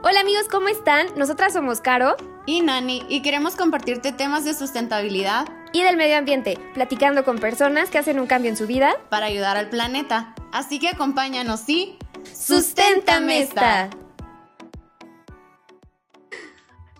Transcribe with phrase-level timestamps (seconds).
[0.00, 1.08] Hola amigos, ¿cómo están?
[1.16, 2.14] Nosotras somos Caro
[2.46, 7.90] y Nani y queremos compartirte temas de sustentabilidad y del medio ambiente, platicando con personas
[7.90, 10.36] que hacen un cambio en su vida para ayudar al planeta.
[10.52, 11.98] Así que acompáñanos y
[12.32, 13.90] ¡Susténtame esta!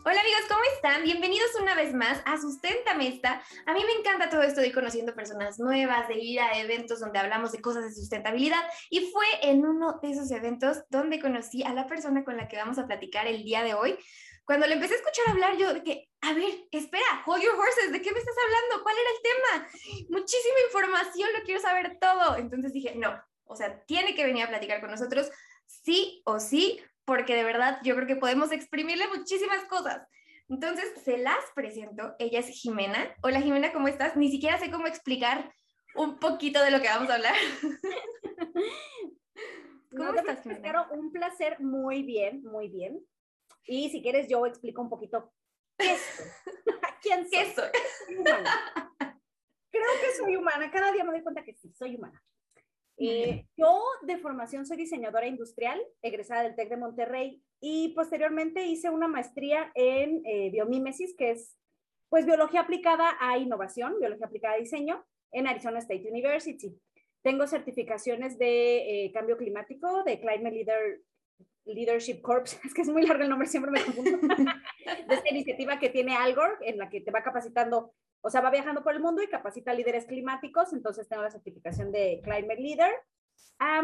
[0.05, 1.03] Hola amigos, ¿cómo están?
[1.03, 3.43] Bienvenidos una vez más a Susténtame esta.
[3.67, 7.19] A mí me encanta todo esto de conociendo personas nuevas, de ir a eventos donde
[7.19, 8.61] hablamos de cosas de sustentabilidad
[8.91, 12.57] y fue en uno de esos eventos donde conocí a la persona con la que
[12.57, 13.99] vamos a platicar el día de hoy.
[14.45, 17.91] Cuando le empecé a escuchar hablar, yo de que, a ver, espera, hold your horses,
[17.91, 18.83] ¿de qué me estás hablando?
[18.83, 20.19] ¿Cuál era el tema?
[20.21, 22.37] Muchísima información, lo quiero saber todo.
[22.37, 25.31] Entonces dije, no, o sea, tiene que venir a platicar con nosotros,
[25.67, 30.07] sí o sí, porque de verdad yo creo que podemos exprimirle muchísimas cosas.
[30.51, 32.15] Entonces, se las presento.
[32.19, 33.17] Ella es Jimena.
[33.23, 34.15] Hola Jimena, ¿cómo estás?
[34.15, 35.51] Ni siquiera sé cómo explicar
[35.95, 37.35] un poquito de lo que vamos a hablar.
[39.91, 40.87] ¿Cómo estás, Jimena?
[40.91, 43.03] Un placer, muy bien, muy bien.
[43.65, 45.33] Y si quieres, yo explico un poquito
[45.79, 46.27] qué soy.
[47.03, 47.31] ¿Quién soy?
[47.31, 47.71] ¿Qué soy?
[49.71, 50.71] Creo que soy humana.
[50.71, 52.23] Cada día me doy cuenta que sí, soy humana.
[53.01, 58.91] Eh, yo de formación soy diseñadora industrial, egresada del TEC de Monterrey y posteriormente hice
[58.91, 61.57] una maestría en eh, biomímesis, que es
[62.09, 66.77] pues biología aplicada a innovación, biología aplicada a diseño en Arizona State University.
[67.23, 71.01] Tengo certificaciones de eh, cambio climático, de Climate Leader,
[71.67, 74.19] Leadership Corps, es que es muy largo el nombre, siempre me confundo,
[75.09, 77.93] de esta iniciativa que tiene Algor, en la que te va capacitando
[78.29, 81.91] o sea, va viajando por el mundo y capacita líderes climáticos, entonces tengo la certificación
[81.91, 82.93] de Climate Leader.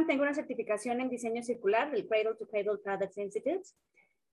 [0.07, 3.63] tengo una certificación en diseño circular del Cradle to Cradle Products Institute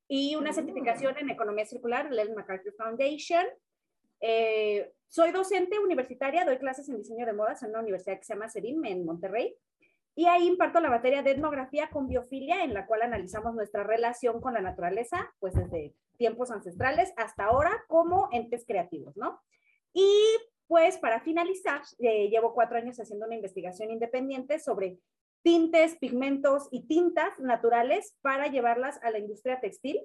[0.09, 0.53] y una mm.
[0.53, 3.45] certificación en economía circular del Ellen MacArthur Foundation.
[4.19, 8.33] Eh, soy docente universitaria, doy clases en diseño de modas en una universidad que se
[8.33, 9.55] llama CEDIM en Monterrey.
[10.13, 14.41] Y ahí imparto la materia de etnografía con biofilia, en la cual analizamos nuestra relación
[14.41, 19.39] con la naturaleza, pues desde tiempos ancestrales hasta ahora como entes creativos, ¿no?
[19.93, 24.99] Y pues para finalizar, eh, llevo cuatro años haciendo una investigación independiente sobre
[25.43, 29.99] tintes, pigmentos y tintas naturales para llevarlas a la industria textil,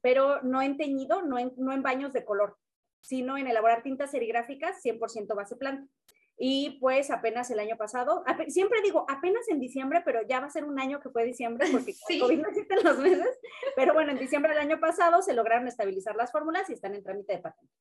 [0.00, 2.56] pero no en teñido, no en, no en baños de color,
[3.00, 5.88] sino en elaborar tintas serigráficas 100% base planta.
[6.40, 10.50] Y pues apenas el año pasado, siempre digo apenas en diciembre, pero ya va a
[10.50, 12.20] ser un año que fue diciembre porque sí.
[12.20, 13.40] COVID no existen los meses,
[13.74, 17.02] pero bueno, en diciembre del año pasado se lograron estabilizar las fórmulas y están en
[17.02, 17.72] trámite de patente.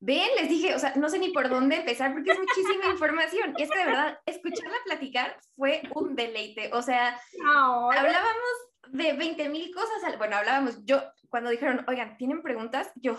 [0.00, 3.54] Ven, les dije, o sea, no sé ni por dónde empezar porque es muchísima información.
[3.56, 6.70] Y es que de verdad, escucharla platicar fue un deleite.
[6.72, 10.16] O sea, hablábamos de 20 mil cosas.
[10.16, 12.92] Bueno, hablábamos, yo, cuando dijeron, oigan, ¿tienen preguntas?
[12.94, 13.16] Yo,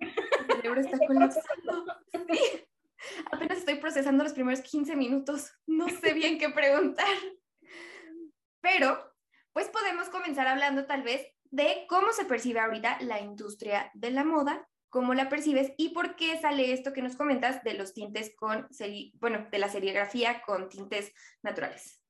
[0.00, 1.86] el cerebro está colapsando.
[3.32, 5.50] Apenas estoy procesando los primeros 15 minutos.
[5.66, 7.06] No sé bien qué preguntar.
[8.60, 9.14] Pero,
[9.54, 14.24] pues podemos comenzar hablando tal vez de cómo se percibe ahorita la industria de la
[14.24, 18.34] moda cómo la percibes y por qué sale esto que nos comentas de los tintes
[18.36, 18.68] con,
[19.14, 21.12] bueno, de la serigrafía con tintes
[21.42, 22.02] naturales.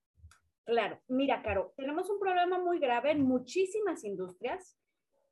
[0.64, 4.76] Claro, mira, Caro, tenemos un problema muy grave en muchísimas industrias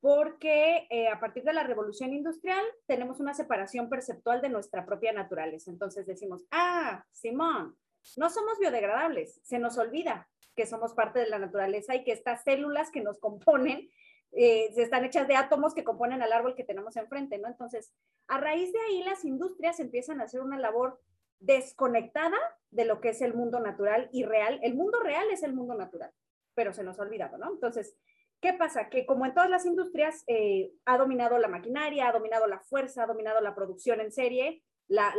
[0.01, 5.13] porque eh, a partir de la revolución industrial tenemos una separación perceptual de nuestra propia
[5.13, 5.71] naturaleza.
[5.71, 7.77] Entonces decimos, ah, Simón,
[8.17, 12.43] no somos biodegradables, se nos olvida que somos parte de la naturaleza y que estas
[12.43, 13.89] células que nos componen
[14.33, 17.49] eh, están hechas de átomos que componen al árbol que tenemos enfrente, ¿no?
[17.49, 17.93] Entonces,
[18.27, 21.01] a raíz de ahí las industrias empiezan a hacer una labor
[21.41, 22.37] desconectada
[22.71, 24.61] de lo que es el mundo natural y real.
[24.63, 26.13] El mundo real es el mundo natural,
[26.55, 27.51] pero se nos ha olvidado, ¿no?
[27.51, 27.97] Entonces,
[28.41, 28.91] ¿qué pasa?
[28.91, 33.05] Que como en todas las industrias, eh, ha dominado la maquinaria, ha dominado la fuerza,
[33.05, 35.13] ha dominado la producción en serie, la,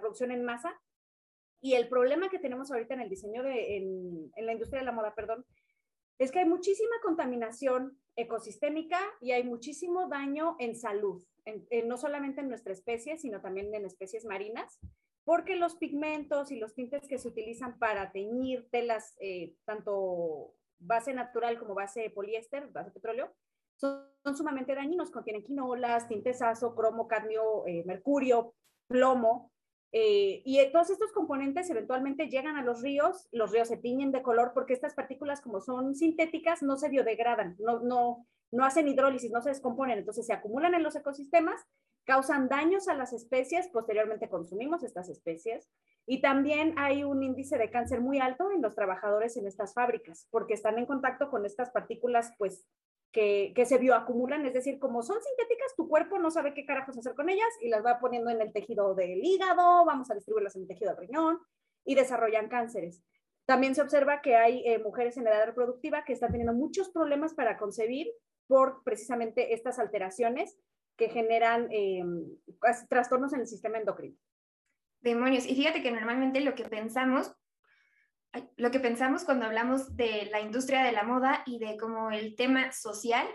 [0.00, 0.78] producción en masa.
[1.60, 4.92] Y el problema que tenemos ahorita en el diseño de, en la industria de la
[4.92, 5.44] moda, perdón,
[6.18, 11.24] es que hay muchísima contaminación ecosistémica y hay muchísimo daño en salud,
[11.86, 14.80] no solamente en nuestra especie, sino también en especies marinas,
[15.24, 21.12] porque los pigmentos y los tintes que se utilizan para teñir telas, eh, tanto base
[21.12, 23.32] natural como base poliéster, base petróleo,
[23.76, 26.40] son, sumamente dañinos, contienen quinolas, tintes
[26.74, 28.54] cromo, cadmio, eh, mercurio,
[28.88, 29.52] plomo,
[29.92, 34.22] eh, y todos estos componentes eventualmente llegan a los ríos, los ríos se tiñen de
[34.22, 39.30] color porque estas partículas como son sintéticas no se biodegradan, no, no, no hacen hidrólisis,
[39.30, 41.64] no se descomponen, entonces se acumulan en los ecosistemas,
[42.04, 45.70] causan daños a las especies, posteriormente consumimos estas especies
[46.06, 50.26] y también hay un índice de cáncer muy alto en los trabajadores en estas fábricas
[50.30, 52.66] porque están en contacto con estas partículas pues
[53.12, 57.14] que, se bioacumulan, es decir, como son sintéticas, tu cuerpo no sabe qué carajos hacer
[57.14, 60.62] con ellas y las va poniendo en el tejido del hígado, vamos a distribuirlas en
[60.62, 61.38] el tejido del riñón
[61.84, 63.02] y desarrollan cánceres.
[63.46, 67.32] También se observa que hay eh, mujeres en edad reproductiva que están teniendo muchos problemas
[67.34, 68.08] para concebir
[68.46, 70.58] por precisamente estas alteraciones
[70.96, 72.04] que generan eh,
[72.90, 74.16] trastornos en el sistema endocrino.
[75.00, 75.46] Demonios.
[75.46, 77.32] Y fíjate que normalmente lo que pensamos,
[78.56, 82.34] lo que pensamos cuando hablamos de la industria de la moda y de como el
[82.36, 83.26] tema social,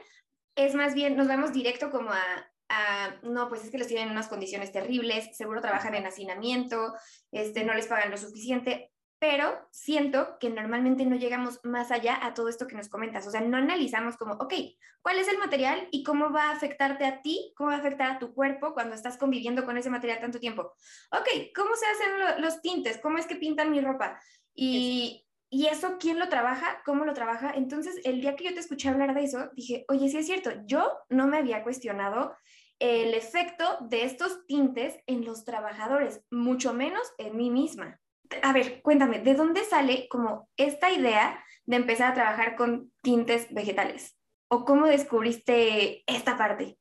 [0.55, 4.13] es más bien, nos vamos directo como a, no, pues es que los tienen en
[4.13, 6.93] unas condiciones terribles, seguro trabajan en hacinamiento,
[7.31, 12.33] este, no les pagan lo suficiente, pero siento que normalmente no llegamos más allá a
[12.33, 14.53] todo esto que nos comentas, o sea, no analizamos como, ok,
[15.01, 18.11] ¿cuál es el material y cómo va a afectarte a ti, cómo va a afectar
[18.11, 20.73] a tu cuerpo cuando estás conviviendo con ese material tanto tiempo?
[21.11, 22.97] Ok, ¿cómo se hacen los tintes?
[22.97, 24.19] ¿Cómo es que pintan mi ropa?
[24.55, 26.81] Y, y eso, ¿quién lo trabaja?
[26.85, 27.51] ¿Cómo lo trabaja?
[27.55, 30.51] Entonces, el día que yo te escuché hablar de eso, dije, oye, sí es cierto,
[30.65, 32.35] yo no me había cuestionado
[32.79, 37.99] el efecto de estos tintes en los trabajadores, mucho menos en mí misma
[38.41, 43.53] a ver, cuéntame, ¿de dónde sale como esta idea de empezar a trabajar con tintes
[43.53, 44.17] vegetales?
[44.47, 46.77] ¿O cómo descubriste esta parte?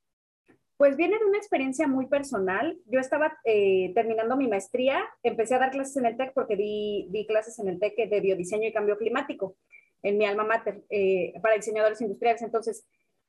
[0.82, 2.76] Pues viene de una experiencia muy personal.
[2.86, 7.24] Yo estaba eh, terminando mi maestría, empecé a dar clases en el TEC porque di,
[7.28, 9.54] clases en el TEC de biodiseño y cambio climático
[10.02, 12.42] en mi alma mater eh, para diseñadores industriales.
[12.42, 12.84] Entonces,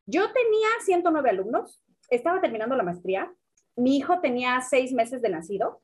[0.08, 1.80] yo tenía 109 alumnos,
[2.10, 3.32] estaba terminando la maestría,
[3.76, 5.84] mi hijo tenía seis meses de nacido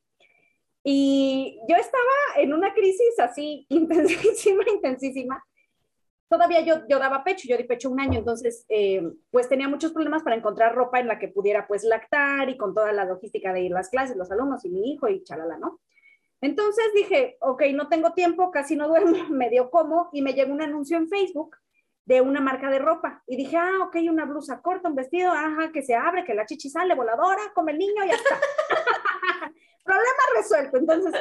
[0.84, 5.46] y yo estaba en una crisis así intensísima, intensísima.
[6.30, 9.92] Todavía yo, yo daba pecho, yo di pecho un año, entonces eh, pues tenía muchos
[9.92, 13.52] problemas para encontrar ropa en la que pudiera pues lactar y con toda la logística
[13.52, 15.80] de ir las clases, los alumnos y mi hijo y chalala, ¿no?
[16.42, 20.62] Entonces dije, ok, no tengo tiempo, casi no duermo, medio como y me llegó un
[20.62, 21.58] anuncio en Facebook
[22.06, 23.24] de una marca de ropa.
[23.28, 26.46] Y dije, ah, ok, una blusa corta, un vestido, ajá, que se abre, que la
[26.46, 28.40] chichi sale voladora, come el niño y ya está.
[29.84, 30.78] problema resuelto.
[30.78, 31.14] Entonces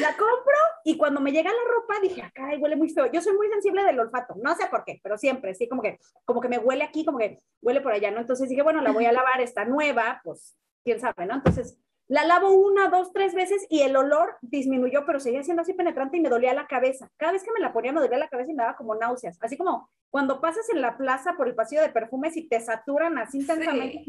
[0.00, 3.10] la compro y cuando me llega la ropa dije, acá huele muy feo.
[3.10, 5.98] Yo soy muy sensible del olfato, no sé por qué, pero siempre, sí, como que,
[6.24, 8.20] como que me huele aquí, como que huele por allá, ¿no?
[8.20, 11.34] Entonces dije, bueno, la voy a lavar, está nueva, pues quién sabe, ¿no?
[11.34, 15.72] Entonces la lavo una, dos, tres veces y el olor disminuyó, pero seguía siendo así
[15.72, 17.10] penetrante y me dolía la cabeza.
[17.16, 19.38] Cada vez que me la ponía me dolía la cabeza y me daba como náuseas.
[19.40, 23.16] Así como cuando pasas en la plaza por el pasillo de perfumes y te saturan
[23.18, 24.04] así intensamente.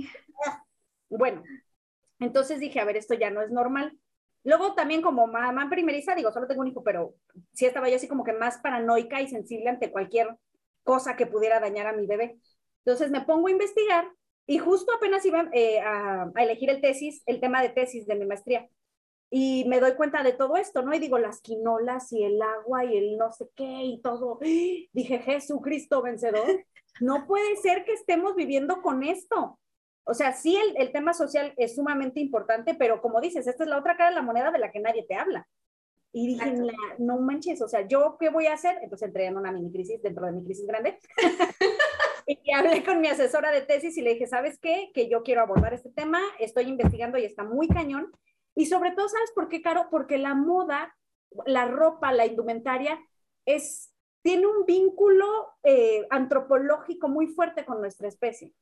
[1.09, 1.41] Bueno,
[2.19, 3.97] entonces dije, a ver, esto ya no es normal.
[4.43, 7.15] Luego también como mamá primeriza, digo, solo tengo un hijo, pero
[7.53, 10.37] sí estaba yo así como que más paranoica y sensible ante cualquier
[10.83, 12.37] cosa que pudiera dañar a mi bebé.
[12.85, 14.07] Entonces me pongo a investigar
[14.45, 18.25] y justo apenas iba eh, a, elegir el tesis, el tema de tesis de mi
[18.25, 18.69] maestría.
[19.31, 20.93] Y me doy cuenta de todo esto, ¿no?
[20.93, 24.39] Y digo, las quinolas y el agua y el no sé qué y todo.
[24.93, 26.63] Dije, Jesucristo vencedor,
[27.01, 29.59] no puede ser que estemos viviendo con esto.
[30.05, 33.69] O sea, sí el, el, tema social es sumamente importante, pero como dices, esta es
[33.69, 35.47] la otra cara de la moneda de la que nadie te habla.
[36.17, 36.49] Y dije,
[36.97, 38.77] no manches, o sea, ¿yo qué voy a hacer?
[38.81, 40.97] Entonces entré en una mini crisis dentro de mi crisis grande.
[42.25, 44.91] y hablé con mi asesora de tesis y le dije, ¿sabes qué?
[44.93, 48.13] Que yo quiero abordar este tema, estoy investigando y está muy cañón.
[48.55, 49.89] Y sobre todo, ¿sabes por qué, Caro?
[49.91, 50.95] Porque la moda,
[51.45, 52.97] la ropa, la indumentaria,
[53.45, 55.27] es, tiene un vínculo
[55.63, 58.53] eh, antropológico muy fuerte con nuestra especie.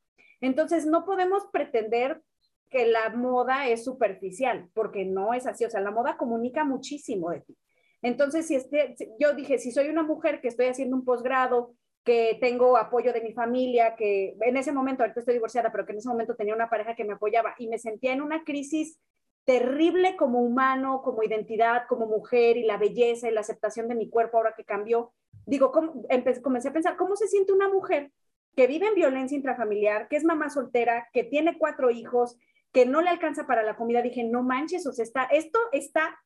[0.44, 2.22] Entonces, no podemos pretender
[2.70, 5.64] que la moda es superficial, porque no es así.
[5.64, 7.58] O sea, la moda comunica muchísimo de ti.
[8.02, 12.38] Entonces, si este, yo dije, si soy una mujer que estoy haciendo un posgrado, que
[12.42, 16.00] tengo apoyo de mi familia, que en ese momento, ahorita estoy divorciada, pero que en
[16.00, 19.00] ese momento tenía una pareja que me apoyaba y me sentía en una crisis
[19.46, 24.10] terrible como humano, como identidad, como mujer y la belleza y la aceptación de mi
[24.10, 25.14] cuerpo ahora que cambió.
[25.46, 28.12] Digo, comencé a pensar, ¿cómo se siente una mujer
[28.56, 32.38] que vive en violencia intrafamiliar, que es mamá soltera, que tiene cuatro hijos,
[32.72, 36.20] que no le alcanza para la comida, dije, no manches, o sea, está, esto está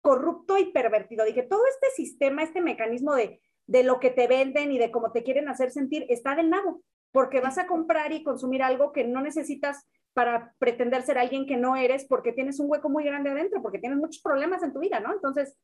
[0.00, 1.24] corrupto y pervertido.
[1.24, 5.12] Dije, todo este sistema, este mecanismo de, de lo que te venden y de cómo
[5.12, 9.04] te quieren hacer sentir, está del nabo, porque vas a comprar y consumir algo que
[9.04, 13.30] no necesitas para pretender ser alguien que no eres, porque tienes un hueco muy grande
[13.30, 15.12] adentro, porque tienes muchos problemas en tu vida, ¿no?
[15.12, 15.56] Entonces,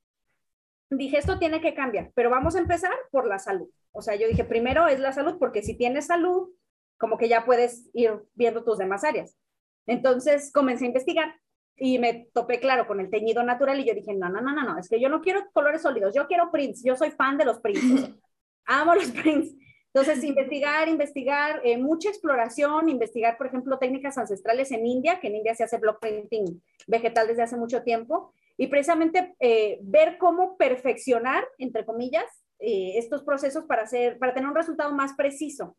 [0.90, 3.68] dije, esto tiene que cambiar, pero vamos a empezar por la salud.
[3.92, 6.50] O sea, yo dije, primero es la salud, porque si tienes salud,
[6.98, 9.36] como que ya puedes ir viendo tus demás áreas.
[9.86, 11.34] Entonces comencé a investigar
[11.76, 14.62] y me topé, claro, con el teñido natural y yo dije, no, no, no, no,
[14.62, 17.46] no, es que yo no quiero colores sólidos, yo quiero prints, yo soy fan de
[17.46, 18.10] los prints,
[18.66, 19.54] amo los prints.
[19.92, 25.36] Entonces, investigar, investigar, eh, mucha exploración, investigar, por ejemplo, técnicas ancestrales en India, que en
[25.36, 30.58] India se hace block printing vegetal desde hace mucho tiempo, y precisamente eh, ver cómo
[30.58, 32.26] perfeccionar, entre comillas,
[32.58, 35.78] eh, estos procesos para, hacer, para tener un resultado más preciso.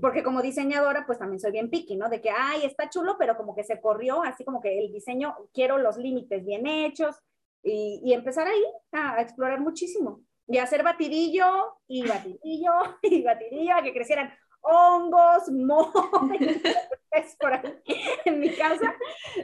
[0.00, 2.08] Porque como diseñadora, pues también soy bien picky, ¿no?
[2.08, 5.36] De que, ay, está chulo, pero como que se corrió, así como que el diseño,
[5.52, 7.16] quiero los límites bien hechos,
[7.62, 12.72] y, empezar ahí a, a explorar muchísimo y hacer batidillo y batidillo
[13.02, 14.32] y batidillo a que crecieran
[14.64, 15.44] hongos,
[17.12, 17.80] es por ahí
[18.24, 18.94] en mi casa.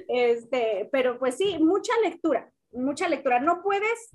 [0.08, 3.40] Este, pero pues sí, mucha lectura, mucha lectura.
[3.40, 4.10] No puedes,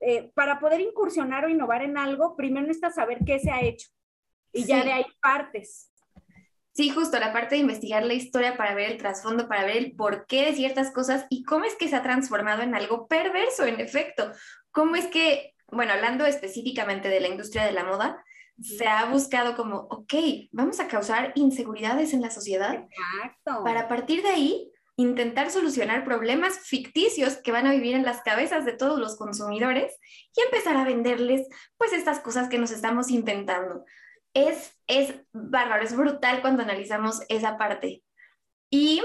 [0.00, 3.88] eh, para poder incursionar o innovar en algo, primero necesitas saber qué se ha hecho
[4.52, 5.90] y ya de ahí partes.
[6.74, 9.94] Sí, justo la parte de investigar la historia para ver el trasfondo, para ver el
[9.94, 13.78] porqué de ciertas cosas y cómo es que se ha transformado en algo perverso, en
[13.78, 14.32] efecto.
[14.70, 18.24] Cómo es que, bueno, hablando específicamente de la industria de la moda,
[18.62, 20.14] se ha buscado como, ok,
[20.52, 23.64] vamos a causar inseguridades en la sociedad Exacto.
[23.64, 28.64] para partir de ahí intentar solucionar problemas ficticios que van a vivir en las cabezas
[28.64, 29.98] de todos los consumidores
[30.36, 33.84] y empezar a venderles pues estas cosas que nos estamos inventando.
[34.34, 38.02] Es, es bárbaro, es brutal cuando analizamos esa parte.
[38.70, 39.02] Y,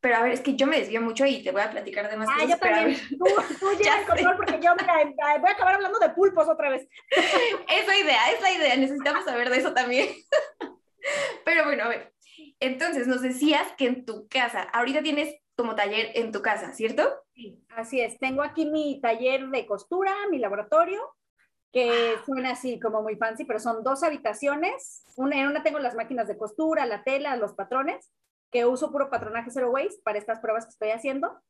[0.00, 2.16] pero a ver, es que yo me desvío mucho y te voy a platicar de
[2.16, 2.48] más Ah, cosas.
[2.50, 3.24] yo pero a ver, Tú,
[3.60, 6.86] tú Ya el control porque yo mira, voy a acabar hablando de pulpos otra vez.
[7.68, 10.08] es la idea, es la idea, necesitamos saber de eso también.
[11.44, 12.12] Pero bueno, a ver,
[12.60, 17.10] entonces nos decías que en tu casa, ahorita tienes como taller en tu casa, ¿cierto?
[17.34, 18.18] Sí, así es.
[18.18, 21.00] Tengo aquí mi taller de costura, mi laboratorio,
[21.72, 25.04] que suena así como muy fancy, pero son dos habitaciones.
[25.16, 28.10] Una, en una tengo las máquinas de costura, la tela, los patrones,
[28.50, 31.40] que uso puro patronaje zero waste para estas pruebas que estoy haciendo,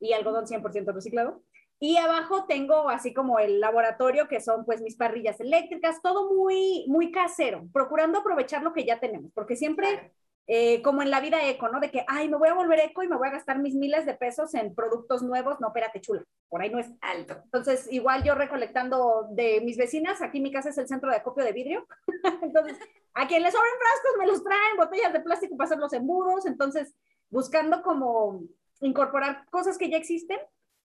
[0.00, 1.42] y algodón 100% reciclado.
[1.80, 6.84] Y abajo tengo así como el laboratorio, que son pues mis parrillas eléctricas, todo muy,
[6.88, 10.12] muy casero, procurando aprovechar lo que ya tenemos, porque siempre
[10.50, 11.78] eh, como en la vida eco, ¿no?
[11.78, 14.06] De que, ay, me voy a volver eco y me voy a gastar mis miles
[14.06, 15.60] de pesos en productos nuevos.
[15.60, 16.90] No, espérate, chula, por ahí no es.
[17.02, 17.36] Alto.
[17.44, 21.44] Entonces, igual yo recolectando de mis vecinas, aquí mi casa es el centro de acopio
[21.44, 21.86] de vidrio.
[22.42, 22.78] Entonces,
[23.12, 26.46] a quien les sobren frascos me los traen, botellas de plástico para hacer los embudos.
[26.46, 26.94] Entonces,
[27.28, 28.40] buscando como
[28.80, 30.38] incorporar cosas que ya existen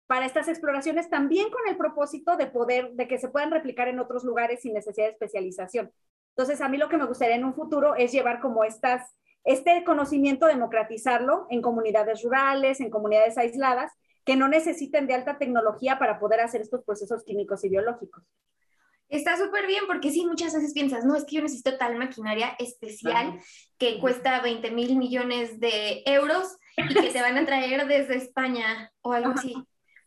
[0.08, 4.00] para estas exploraciones, también con el propósito de poder, de que se puedan replicar en
[4.00, 5.92] otros lugares sin necesidad de especialización.
[6.36, 9.84] Entonces, a mí lo que me gustaría en un futuro es llevar como estas este
[9.84, 13.92] conocimiento, democratizarlo en comunidades rurales, en comunidades aisladas,
[14.26, 18.24] que no necesiten de alta tecnología para poder hacer estos procesos químicos y biológicos.
[19.10, 22.56] Está súper bien porque sí, muchas veces piensas, no, es que yo necesito tal maquinaria
[22.60, 23.40] especial
[23.78, 28.90] que cuesta 20 mil millones de euros y que te van a traer desde España
[29.02, 29.54] o algo así.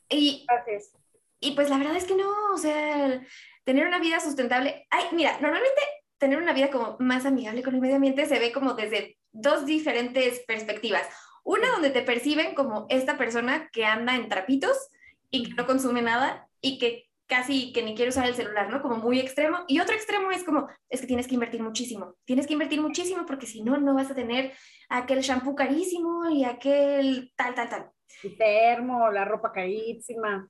[0.09, 0.93] Y, Gracias.
[1.38, 3.21] y pues la verdad es que no, o sea,
[3.64, 5.83] tener una vida sustentable, ay, mira, normalmente
[6.17, 9.67] tener una vida como más amigable con el medio ambiente se ve como desde dos
[9.67, 11.07] diferentes perspectivas.
[11.43, 14.88] Una donde te perciben como esta persona que anda en trapitos
[15.31, 18.81] y que no consume nada y que casi que ni quiere usar el celular, ¿no?
[18.81, 19.59] Como muy extremo.
[19.67, 22.14] Y otro extremo es como, es que tienes que invertir muchísimo.
[22.25, 24.53] Tienes que invertir muchísimo porque si no, no vas a tener
[24.88, 27.91] aquel shampoo carísimo y aquel tal, tal, tal.
[28.23, 30.49] El termo, la ropa carísima.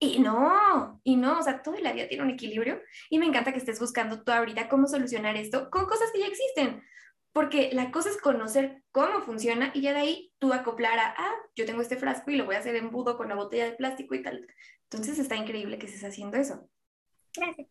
[0.00, 2.80] Y no, y no, o sea, toda la vida tiene un equilibrio
[3.10, 6.26] y me encanta que estés buscando tú ahorita cómo solucionar esto con cosas que ya
[6.26, 6.84] existen,
[7.38, 11.34] porque la cosa es conocer cómo funciona y ya de ahí tú acoplar a, ah,
[11.54, 14.16] yo tengo este frasco y lo voy a hacer embudo con la botella de plástico
[14.16, 14.44] y tal.
[14.90, 16.68] Entonces está increíble que estés haciendo eso.
[17.36, 17.68] Gracias.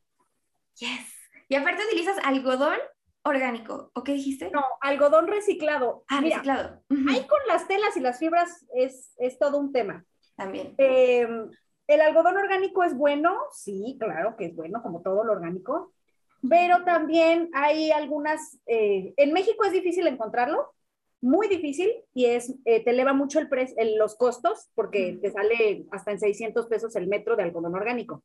[0.76, 1.14] Yes.
[1.50, 2.78] Y aparte utilizas algodón
[3.24, 4.50] orgánico, ¿o qué dijiste?
[4.52, 6.06] No, algodón reciclado.
[6.08, 6.86] Ah, Mira, reciclado.
[6.90, 10.06] Ujú, ahí con las telas y las fibras es, es todo un tema.
[10.38, 10.76] También.
[10.78, 11.28] Eh,
[11.88, 13.38] ¿El algodón orgánico es bueno?
[13.52, 15.92] Sí, claro que es bueno, como todo lo orgánico.
[16.48, 20.74] Pero también hay algunas, eh, en México es difícil encontrarlo,
[21.20, 25.32] muy difícil, y es, eh, te eleva mucho el pre- el- los costos, porque te
[25.32, 28.24] sale hasta en 600 pesos el metro de algodón orgánico.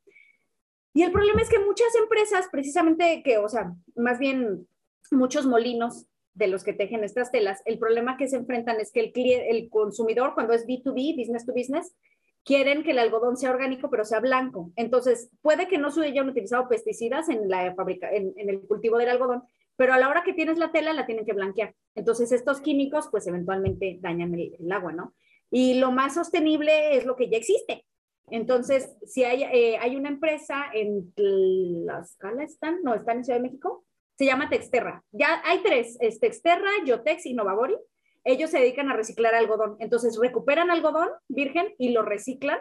[0.93, 4.67] Y el problema es que muchas empresas, precisamente que, o sea, más bien
[5.11, 6.05] muchos molinos
[6.35, 9.69] de los que tejen estas telas, el problema que se enfrentan es que el, el
[9.69, 11.95] consumidor, cuando es B2B, business to business,
[12.43, 14.71] quieren que el algodón sea orgánico, pero sea blanco.
[14.75, 19.09] Entonces, puede que no se hayan utilizado pesticidas en, la fábrica, en, el cultivo del
[19.09, 19.43] algodón,
[19.75, 21.73] pero a la hora que tienes la tela la tienen que blanquear.
[21.95, 25.13] Entonces, estos químicos, pues eventualmente dañan el, el agua, ¿no?
[25.49, 27.85] Y lo más sostenible es lo que ya existe.
[28.29, 32.81] Entonces, si hay, eh, hay una empresa en Tlaxcala, ¿están?
[32.83, 33.85] No, están en Ciudad de México,
[34.17, 35.03] se llama Texterra.
[35.11, 37.75] Ya hay tres, es Texterra, Yotex y Novabori.
[38.23, 39.75] Ellos se dedican a reciclar algodón.
[39.79, 42.59] Entonces, recuperan algodón virgen y lo reciclan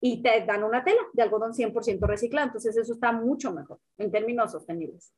[0.00, 2.48] y te dan una tela de algodón 100% reciclado.
[2.48, 5.12] Entonces, eso está mucho mejor en términos sostenibles.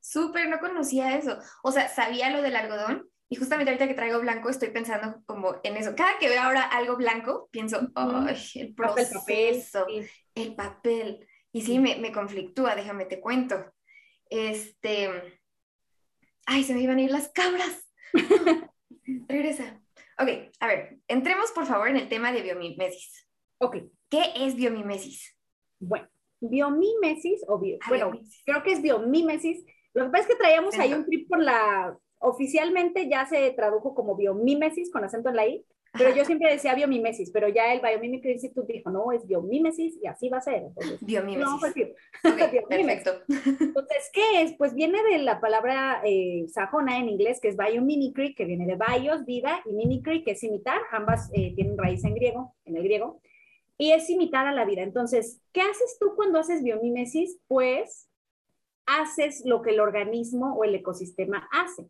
[0.00, 1.38] Súper, no conocía eso.
[1.62, 5.56] O sea, sabía lo del algodón y justamente ahorita que traigo blanco estoy pensando como
[5.62, 5.94] en eso.
[5.96, 9.06] Cada que veo ahora algo blanco, pienso, ay, el papel.
[9.08, 10.06] proceso, sí.
[10.34, 11.26] el papel.
[11.52, 13.72] Y sí, me, me conflictúa, déjame te cuento.
[14.28, 15.40] Este,
[16.44, 17.88] ay, se me iban a ir las cabras.
[19.28, 19.80] Regresa.
[20.18, 20.28] Ok,
[20.60, 23.26] a ver, entremos por favor en el tema de biomimesis.
[23.58, 23.76] Ok.
[24.10, 25.36] ¿Qué es biomimesis?
[25.78, 26.08] Bueno,
[26.40, 28.42] biomimesis o bio, Ah, bueno, biomimesis.
[28.44, 29.64] creo que es biomimesis.
[29.94, 30.98] Lo que pasa es que traíamos ahí Acento.
[30.98, 35.64] un trip por la, oficialmente ya se tradujo como biomimesis con acento en la I,
[35.92, 40.06] pero yo siempre decía biomimesis, pero ya el Biomimicry Institute dijo, no, es biomimesis y
[40.06, 40.62] así va a ser.
[40.64, 41.44] Entonces, Biomimesis.
[41.44, 41.82] no, pues sí.
[42.24, 43.04] Ok, biomimesis.
[43.04, 43.64] perfecto.
[43.64, 44.54] Entonces, ¿qué es?
[44.54, 48.76] Pues viene de la palabra eh, sajona en inglés, que es biomimicry, que viene de
[48.76, 50.80] bios, vida, y mimicry, que es imitar.
[50.92, 53.20] Ambas eh, tienen raíz en griego, en el griego.
[53.76, 54.82] Y es imitar a la vida.
[54.82, 57.38] Entonces, ¿qué haces tú cuando haces biomimesis?
[57.48, 58.08] Pues
[58.86, 61.86] haces lo que el organismo o el ecosistema hace.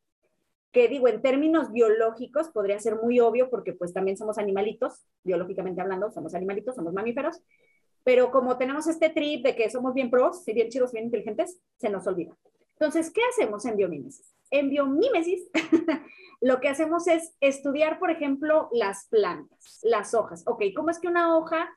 [0.73, 5.81] Que digo, en términos biológicos podría ser muy obvio porque pues también somos animalitos, biológicamente
[5.81, 7.41] hablando, somos animalitos, somos mamíferos,
[8.05, 11.61] pero como tenemos este trip de que somos bien pros, y bien chidos, bien inteligentes,
[11.79, 12.37] se nos olvida.
[12.73, 14.35] Entonces, ¿qué hacemos en biomímesis?
[14.51, 15.49] En biomímesis,
[16.41, 20.43] lo que hacemos es estudiar, por ejemplo, las plantas, las hojas.
[20.47, 21.71] Ok, ¿cómo es que una hoja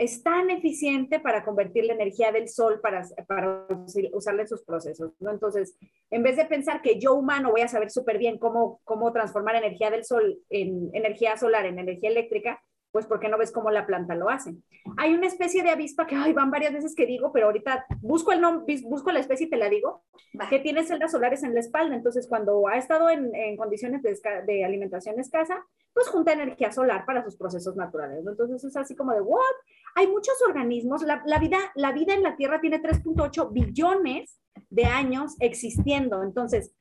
[0.00, 3.66] es tan eficiente para convertir la energía del sol para, para
[4.12, 5.12] usarla en sus procesos?
[5.20, 5.30] ¿no?
[5.30, 5.76] Entonces,
[6.08, 9.56] en vez de pensar que yo humano voy a saber súper bien cómo, cómo transformar
[9.56, 13.86] energía del sol en energía solar, en energía eléctrica, pues porque no ves cómo la
[13.86, 14.54] planta lo hace.
[14.96, 18.32] Hay una especie de avispa que ay, van varias veces que digo, pero ahorita busco
[18.32, 20.02] el nombre, busco la especie y te la digo,
[20.40, 20.48] Va.
[20.48, 21.94] que tiene celdas solares en la espalda.
[21.94, 27.04] Entonces, cuando ha estado en, en condiciones de, de alimentación escasa, pues junta energía solar
[27.04, 28.24] para sus procesos naturales.
[28.26, 29.40] Entonces, es así como de, ¿what?
[29.94, 31.02] Hay muchos organismos.
[31.02, 36.22] La, la vida, la vida en la Tierra tiene 3.8 billones de años existiendo.
[36.22, 36.74] Entonces,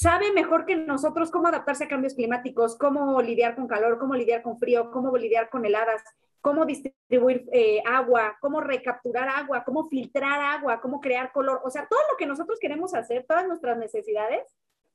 [0.00, 4.40] sabe mejor que nosotros cómo adaptarse a cambios climáticos, cómo lidiar con calor, cómo lidiar
[4.42, 6.02] con frío, cómo lidiar con heladas,
[6.40, 11.60] cómo distribuir eh, agua, cómo recapturar agua, cómo filtrar agua, cómo crear color.
[11.64, 14.42] O sea, todo lo que nosotros queremos hacer, todas nuestras necesidades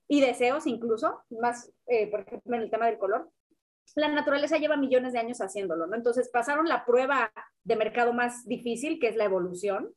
[0.07, 3.29] y deseos incluso, más, eh, por ejemplo, en el tema del color,
[3.93, 5.95] la naturaleza lleva millones de años haciéndolo, ¿no?
[5.95, 7.31] Entonces pasaron la prueba
[7.63, 9.93] de mercado más difícil, que es la evolución,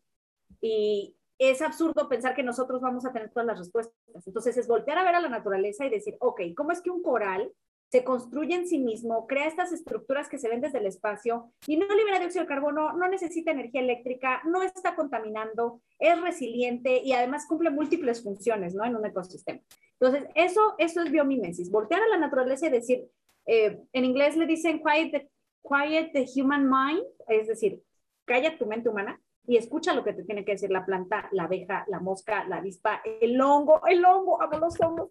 [0.61, 3.95] y es absurdo pensar que nosotros vamos a tener todas las respuestas.
[4.26, 7.02] Entonces es voltear a ver a la naturaleza y decir, ok, ¿cómo es que un
[7.02, 7.52] coral
[7.90, 11.79] se construye en sí mismo, crea estas estructuras que se ven desde el espacio y
[11.79, 17.12] no libera dióxido de carbono, no necesita energía eléctrica, no está contaminando, es resiliente y
[17.12, 18.85] además cumple múltiples funciones, ¿no?
[18.85, 19.61] En un ecosistema.
[19.98, 23.09] Entonces, eso, eso es biomimesis, voltear a la naturaleza y decir,
[23.46, 25.31] eh, en inglés le dicen quiet the,
[25.62, 27.83] quiet the human mind, es decir,
[28.27, 29.18] calla tu mente humana
[29.49, 32.59] y escucha lo que te tiene que decir la planta, la abeja, la mosca, la
[32.59, 35.11] avispa, el hongo, el hongo, amo los hongos.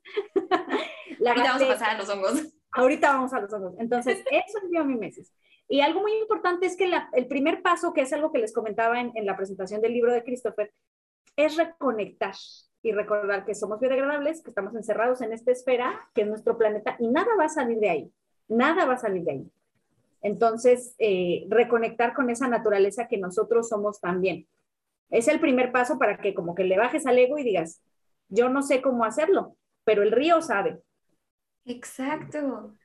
[1.17, 2.54] La Ahorita vamos a pasar a los hongos.
[2.71, 3.73] Ahorita vamos a los hongos.
[3.80, 5.34] Entonces, eso es biomimesis.
[5.67, 8.54] Y algo muy importante es que la- el primer paso, que es algo que les
[8.54, 10.71] comentaba en, en la presentación del libro de Christopher,
[11.36, 12.36] es reconectar
[12.84, 16.95] y recordar que somos biodegradables, que estamos encerrados en esta esfera, que es nuestro planeta,
[17.00, 18.13] y nada va a salir de ahí.
[18.47, 19.52] Nada va a salir de ahí.
[20.27, 24.45] Entonces, eh, reconectar con esa naturaleza que nosotros somos también.
[25.09, 27.81] Es el primer paso para que como que le bajes al ego y digas,
[28.27, 30.81] yo no sé cómo hacerlo, pero el río sabe.
[31.63, 32.75] Exacto.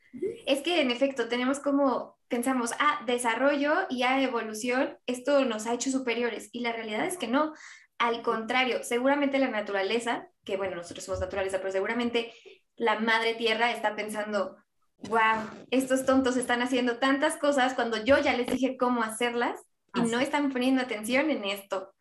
[0.47, 5.75] Es que en efecto tenemos como, pensamos, ah, desarrollo y a evolución, esto nos ha
[5.75, 6.49] hecho superiores.
[6.53, 7.55] Y la realidad es que no.
[7.99, 12.33] Al contrario, seguramente la naturaleza, que bueno, nosotros somos naturaleza, pero seguramente
[12.77, 14.62] la madre tierra está pensando,
[15.09, 19.61] wow, estos tontos están haciendo tantas cosas cuando yo ya les dije cómo hacerlas
[19.95, 21.93] y Así no están poniendo atención en esto.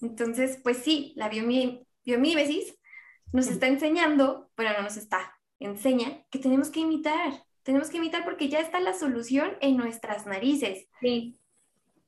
[0.00, 2.74] Entonces, pues sí, la biomimesis
[3.32, 8.24] nos está enseñando, bueno, no nos está, enseña que tenemos que imitar, tenemos que imitar
[8.24, 11.38] porque ya está la solución en nuestras narices Sí.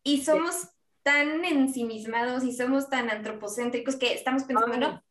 [0.02, 0.70] y somos
[1.02, 5.02] tan ensimismados y somos tan antropocéntricos que estamos pensando, no,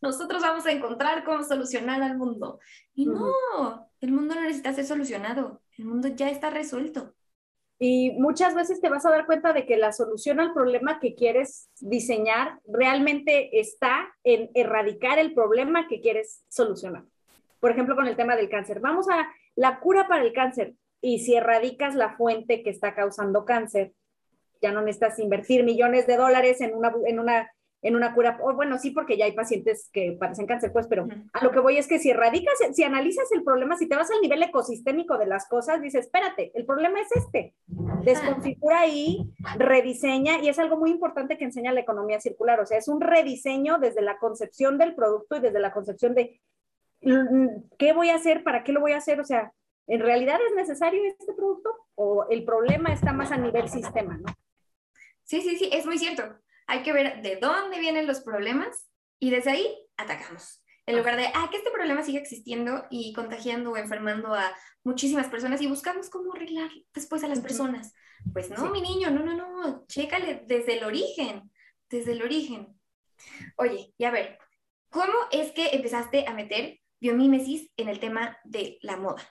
[0.00, 2.60] nosotros vamos a encontrar cómo solucionar al mundo.
[2.94, 3.34] Y no,
[4.00, 7.14] el mundo no necesita ser solucionado, el mundo ya está resuelto.
[7.80, 11.14] Y muchas veces te vas a dar cuenta de que la solución al problema que
[11.14, 17.04] quieres diseñar realmente está en erradicar el problema que quieres solucionar.
[17.60, 18.80] Por ejemplo, con el tema del cáncer.
[18.80, 20.74] Vamos a la cura para el cáncer.
[21.00, 23.92] Y si erradicas la fuente que está causando cáncer,
[24.60, 27.48] ya no necesitas invertir millones de dólares en una, en una,
[27.82, 28.38] en una cura.
[28.42, 31.60] O bueno, sí, porque ya hay pacientes que padecen cáncer, pues, pero a lo que
[31.60, 35.18] voy es que si erradicas, si analizas el problema, si te vas al nivel ecosistémico
[35.18, 37.54] de las cosas, dices, espérate, el problema es este.
[38.04, 42.60] Desconfigura ahí, rediseña, y es algo muy importante que enseña la economía circular.
[42.60, 46.40] O sea, es un rediseño desde la concepción del producto y desde la concepción de
[47.02, 47.46] mm,
[47.78, 49.20] qué voy a hacer, para qué lo voy a hacer.
[49.20, 49.52] O sea,
[49.86, 51.70] ¿en realidad es necesario este producto?
[51.94, 54.32] ¿O el problema está más a nivel sistema, no?
[55.24, 56.22] Sí, sí, sí, es muy cierto.
[56.68, 60.62] Hay que ver de dónde vienen los problemas y desde ahí atacamos.
[60.86, 65.26] en lugar de, ah, que este problema sigue existiendo y contagiando o enfermando a muchísimas
[65.26, 67.92] personas y buscamos cómo arreglar después a las personas.
[68.32, 71.50] Pues no, mi niño, no, no, no, chécale desde el origen,
[71.90, 72.80] desde el origen.
[73.56, 74.38] Oye, y a ver,
[74.88, 79.22] ¿cómo es que empezaste a meter biomímesis en el tema de la moda?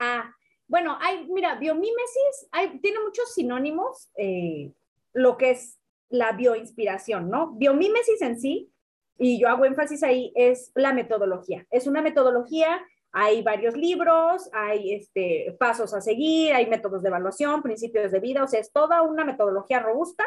[0.00, 0.34] Ah,
[0.66, 4.72] bueno, hay, mira, biomímesis hay, tiene muchos sinónimos, eh,
[5.12, 5.78] lo que es
[6.12, 7.52] la bioinspiración, ¿no?
[7.52, 8.70] Biomímesis en sí
[9.18, 11.66] y yo hago énfasis ahí, es la metodología.
[11.70, 12.80] Es una metodología,
[13.12, 18.44] hay varios libros, hay este, pasos a seguir, hay métodos de evaluación, principios de vida,
[18.44, 20.24] o sea, es toda una metodología robusta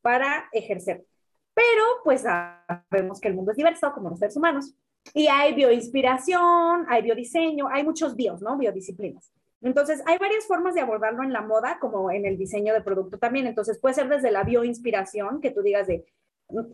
[0.00, 1.04] para ejercer.
[1.54, 4.74] Pero pues sabemos que el mundo es diverso, como los seres humanos,
[5.14, 8.58] y hay bioinspiración, hay biodiseño, hay muchos bios, ¿no?
[8.58, 9.32] Biodisciplinas.
[9.62, 13.18] Entonces, hay varias formas de abordarlo en la moda, como en el diseño de producto
[13.18, 13.46] también.
[13.46, 16.04] Entonces, puede ser desde la bioinspiración, que tú digas de,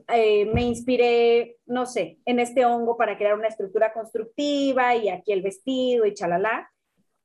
[0.08, 5.32] eh, me inspiré, no sé, en este hongo para crear una estructura constructiva y aquí
[5.32, 6.70] el vestido y chalala.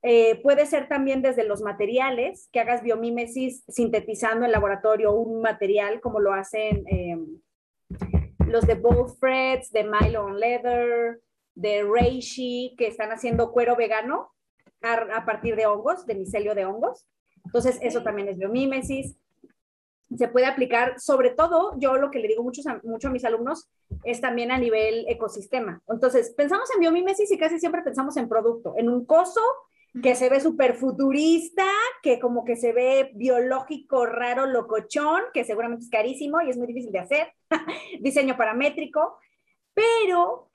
[0.04, 6.00] Eh, puede ser también desde los materiales, que hagas biomímesis sintetizando en laboratorio un material
[6.00, 7.42] como lo hacen em,
[8.48, 11.20] los de Bold Freds, de Milo Leather,
[11.56, 14.32] de Reishi, que están haciendo cuero vegano
[14.94, 17.06] a, a partir de hongos, de micelio de hongos.
[17.46, 19.16] Entonces, eso también es biomímesis
[20.16, 23.26] se puede aplicar, sobre todo, yo lo que le digo mucho a, mucho a mis
[23.26, 23.70] alumnos
[24.04, 25.82] es también a nivel ecosistema.
[25.88, 29.42] Entonces, pensamos en biomímesis y casi siempre pensamos en producto, en un coso
[30.02, 31.66] que se ve súper futurista,
[32.04, 36.68] que como que se ve biológico, raro, locochón, que seguramente es carísimo y es muy
[36.68, 37.34] difícil de hacer,
[38.00, 39.18] diseño paramétrico,
[39.74, 40.52] pero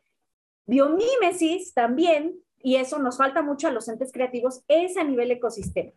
[0.66, 5.92] biomímesis también, y eso nos falta mucho a los entes creativos, es a nivel ecosistema.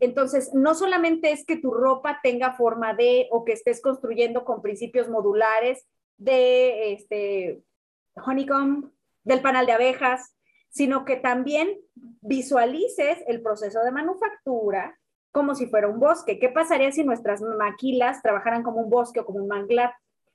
[0.00, 4.60] Entonces, no solamente es que tu ropa tenga forma de o que estés construyendo con
[4.60, 7.62] principios modulares de este
[8.14, 8.90] honeycomb,
[9.22, 10.36] del panal de abejas,
[10.68, 11.78] sino que también
[12.20, 14.98] visualices el proceso de manufactura
[15.32, 16.38] como si fuera un bosque.
[16.38, 19.94] ¿Qué pasaría si nuestras maquilas trabajaran como un bosque o como un manglar?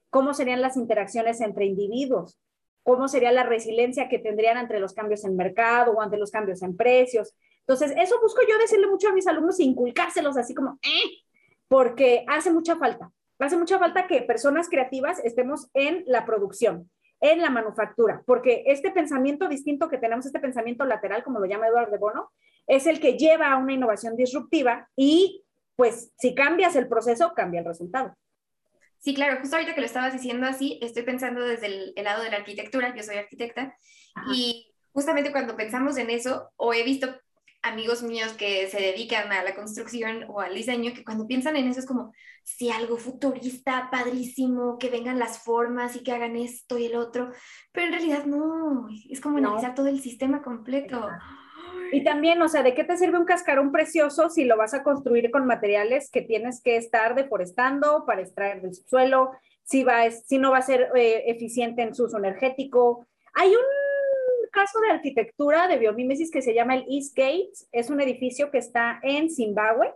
[0.10, 2.40] ¿Cómo serían las interacciones entre individuos?
[2.90, 6.64] ¿Cómo sería la resiliencia que tendrían entre los cambios en mercado o ante los cambios
[6.64, 7.36] en precios?
[7.60, 11.22] Entonces, eso busco yo decirle mucho a mis alumnos, inculcárselos así como, eh",
[11.68, 13.12] porque hace mucha falta.
[13.38, 16.90] Hace mucha falta que personas creativas estemos en la producción,
[17.22, 21.68] en la manufactura, porque este pensamiento distinto que tenemos, este pensamiento lateral, como lo llama
[21.68, 22.32] Eduardo de Bono,
[22.66, 25.44] es el que lleva a una innovación disruptiva y
[25.76, 28.16] pues si cambias el proceso, cambia el resultado.
[29.00, 32.32] Sí, claro, justo ahorita que lo estabas diciendo así, estoy pensando desde el, lado de
[32.32, 33.76] la arquitectura, yo soy arquitecta,
[34.34, 37.16] y justamente cuando pensamos en eso, o he visto
[37.62, 41.68] amigos míos que se dedican a la construcción o al diseño, que cuando piensan en
[41.70, 46.78] eso es como, si algo futurista, padrísimo, que vengan las formas y que hagan esto
[46.78, 47.32] y el otro,
[47.72, 51.08] pero en realidad no, es como analizar todo el sistema completo.
[51.92, 54.84] Y también, o sea, ¿de qué te sirve un cascarón precioso si lo vas a
[54.84, 59.32] construir con materiales que tienes que estar deforestando para extraer del suelo,
[59.64, 63.08] si, va, si no va a ser eh, eficiente en su uso energético?
[63.34, 67.68] Hay un caso de arquitectura de biomímesis que se llama el East Gates.
[67.72, 69.94] Es un edificio que está en Zimbabue.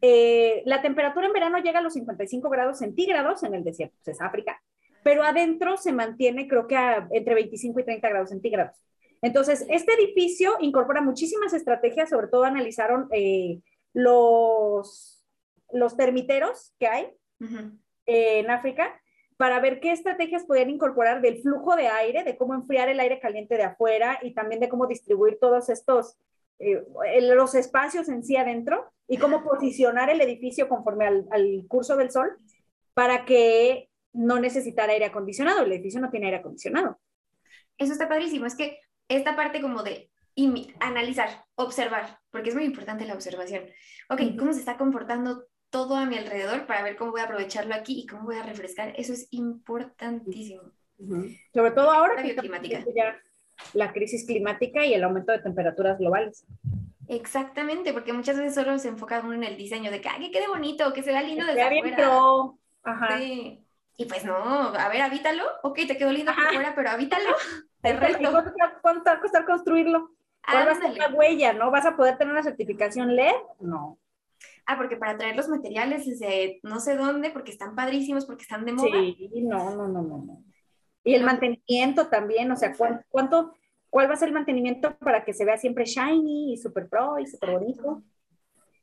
[0.00, 4.16] Eh, la temperatura en verano llega a los 55 grados centígrados en el desierto, pues
[4.16, 4.60] es África,
[5.02, 6.76] pero adentro se mantiene creo que
[7.10, 8.76] entre 25 y 30 grados centígrados.
[9.22, 13.60] Entonces, este edificio incorpora muchísimas estrategias, sobre todo analizaron eh,
[13.92, 15.24] los,
[15.72, 17.12] los termiteros que hay
[18.06, 19.00] en África
[19.38, 23.20] para ver qué estrategias podían incorporar del flujo de aire, de cómo enfriar el aire
[23.20, 26.18] caliente de afuera y también de cómo distribuir todos estos,
[26.58, 26.84] eh,
[27.22, 32.36] los espacios en sí adentro y cómo posicionar el edificio conforme al, curso del sol
[32.94, 35.62] para que no necesitara aire acondicionado.
[35.62, 36.98] El edificio no tiene aire acondicionado.
[37.78, 38.44] Eso está padrísimo.
[38.44, 40.10] Es que esta parte como de
[40.78, 43.64] analizar, observar, porque es muy importante la observación.
[44.08, 47.74] Ok, ¿cómo se está comportando todo a mi alrededor para ver cómo voy a aprovecharlo
[47.74, 48.92] aquí y cómo voy a refrescar.
[48.96, 50.62] Eso es importantísimo.
[51.52, 52.84] Sobre todo ahora que climática.
[52.94, 53.20] Ya
[53.74, 56.46] la crisis climática y el aumento de temperaturas globales.
[57.08, 60.48] Exactamente, porque muchas veces solo se enfoca uno en el diseño de que, que quede
[60.48, 62.10] bonito, que se vea lindo desde afuera.
[62.82, 63.18] Ajá.
[63.98, 65.44] Y pues no, a ver, habítalo.
[65.62, 67.28] Ok, te quedó lindo por fuera, pero habítalo.
[67.82, 68.06] ¿Cuánto,
[68.80, 70.12] ¿Cuánto te va a costar construirlo?
[70.50, 71.52] ¿Cuál va a ser la huella?
[71.52, 73.34] ¿No vas a poder tener una certificación LED?
[73.60, 73.98] No
[74.68, 78.64] ah, porque para traer los materiales desde no sé dónde, porque están padrísimos, porque están
[78.64, 78.90] de moda.
[78.92, 80.44] Sí, no, no, no, no.
[81.02, 82.74] Y el mantenimiento también, o sea,
[83.08, 83.54] ¿cuánto,
[83.88, 87.18] cuál va a ser el mantenimiento para que se vea siempre shiny y super pro
[87.18, 88.02] y super bonito?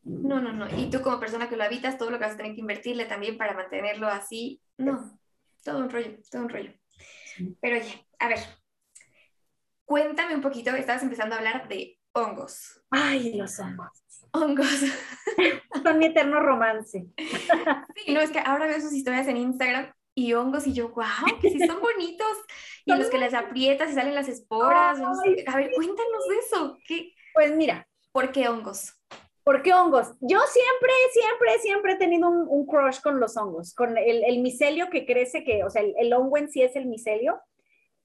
[0.05, 0.67] No, no, no.
[0.77, 3.05] Y tú como persona que lo habitas, todo lo que vas a tener que invertirle
[3.05, 5.19] también para mantenerlo así, no.
[5.63, 6.71] Todo un rollo, todo un rollo.
[7.59, 8.39] Pero oye, a ver,
[9.83, 12.83] cuéntame un poquito, estabas empezando a hablar de hongos.
[12.91, 14.03] Ay, los hongos.
[14.31, 14.83] Hongos.
[15.83, 17.07] Son mi eterno romance.
[17.95, 21.39] Sí, no, es que ahora veo sus historias en Instagram y hongos y yo, wow,
[21.41, 22.37] que sí son bonitos.
[22.85, 24.99] Y los que les aprietas y salen las esporas.
[24.99, 26.77] A ver, cuéntanos de eso.
[26.87, 27.13] ¿Qué?
[27.33, 28.94] Pues mira, ¿Por qué hongos?
[29.45, 30.09] ¿Por qué hongos?
[30.21, 34.39] Yo siempre, siempre, siempre he tenido un, un crush con los hongos, con el, el
[34.41, 37.41] micelio que crece, que, o sea, el, el hongo en sí es el micelio.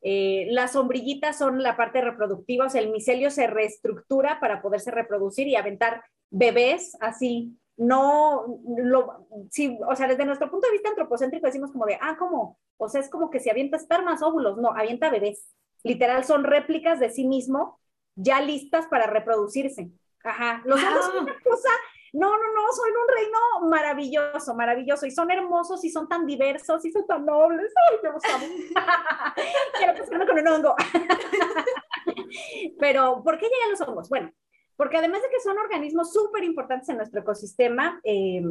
[0.02, 4.90] Eh, las sombrillitas son la parte reproductiva, o sea, el micelio se reestructura para poderse
[4.92, 7.56] reproducir y aventar bebés así.
[7.76, 12.16] No, lo, sí, o sea, desde nuestro punto de vista antropocéntrico decimos como de, ah,
[12.18, 12.58] ¿cómo?
[12.76, 15.54] O sea, es como que si avienta espermas, óvulos, no, avienta bebés.
[15.82, 17.78] Literal, son réplicas de sí mismo
[18.14, 19.90] ya listas para reproducirse.
[20.22, 21.70] Ajá, los hongos son una cosa,
[22.12, 26.84] no, no, no, son un reino maravilloso, maravilloso, y son hermosos, y son tan diversos,
[26.84, 28.18] y son tan nobles, ay, amo.
[29.78, 30.74] Quiero casarme con un hongo.
[32.78, 34.08] Pero, ¿por qué llegan los hongos?
[34.08, 34.32] Bueno,
[34.76, 38.42] porque además de que son organismos súper importantes en nuestro ecosistema, eh,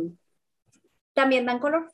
[1.13, 1.91] también dan color.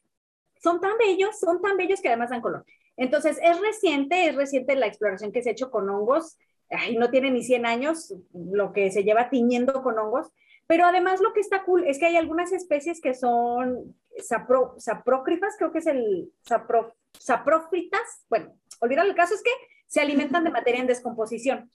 [0.62, 2.66] Son tan bellos, son tan bellos que además dan color.
[2.98, 6.38] Entonces, es reciente, es reciente la exploración que se ha hecho con hongos,
[6.70, 10.32] ay, no tiene ni 100 años lo que se lleva tiñendo con hongos,
[10.68, 15.56] pero además lo que está cool es que hay algunas especies que son sapro, saprócrifas,
[15.58, 19.52] creo que es el sapro, saprófitas, bueno, olvidar el caso es que
[19.88, 21.72] se alimentan de materia en descomposición.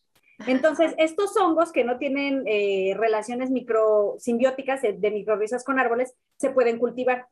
[0.46, 6.50] Entonces, estos hongos que no tienen eh, relaciones microsimbióticas de, de microrizas con árboles, se
[6.50, 7.26] pueden cultivar.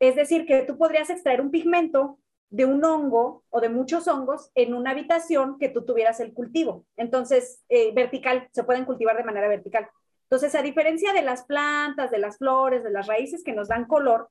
[0.00, 2.18] Es decir, que tú podrías extraer un pigmento
[2.50, 6.86] de un hongo o de muchos hongos en una habitación que tú tuvieras el cultivo.
[6.96, 9.88] Entonces, eh, vertical, se pueden cultivar de manera vertical.
[10.24, 13.86] Entonces, a diferencia de las plantas, de las flores, de las raíces que nos dan
[13.86, 14.28] color,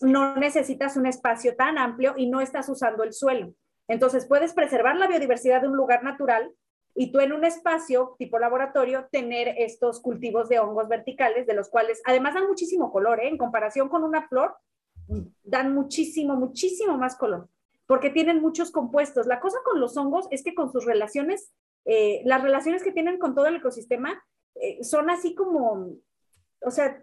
[0.00, 3.52] no necesitas un espacio tan amplio y no estás usando el suelo.
[3.88, 6.52] Entonces, puedes preservar la biodiversidad de un lugar natural
[6.94, 11.68] y tú en un espacio tipo laboratorio tener estos cultivos de hongos verticales, de los
[11.68, 13.28] cuales además dan muchísimo color, ¿eh?
[13.28, 14.56] en comparación con una flor,
[15.42, 17.48] dan muchísimo, muchísimo más color,
[17.86, 19.26] porque tienen muchos compuestos.
[19.26, 21.52] La cosa con los hongos es que con sus relaciones,
[21.84, 24.22] eh, las relaciones que tienen con todo el ecosistema
[24.56, 25.94] eh, son así como,
[26.60, 27.00] o sea,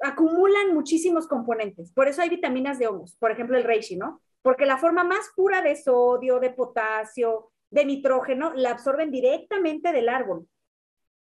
[0.00, 1.92] acumulan muchísimos componentes.
[1.92, 4.20] Por eso hay vitaminas de hongos, por ejemplo el reishi, ¿no?
[4.42, 10.08] Porque la forma más pura de sodio, de potasio, de nitrógeno, la absorben directamente del
[10.08, 10.48] árbol.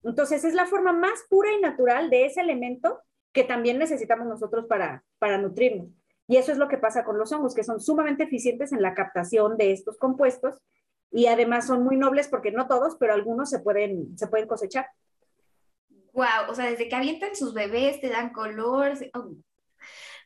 [0.03, 3.01] Entonces es la forma más pura y natural de ese elemento
[3.33, 5.89] que también necesitamos nosotros para, para nutrirnos.
[6.27, 8.93] Y eso es lo que pasa con los hongos, que son sumamente eficientes en la
[8.93, 10.61] captación de estos compuestos
[11.11, 14.87] y además son muy nobles porque no todos, pero algunos se pueden, se pueden cosechar.
[16.13, 18.93] Wow, o sea, desde que avientan sus bebés te dan color.
[19.13, 19.33] oh.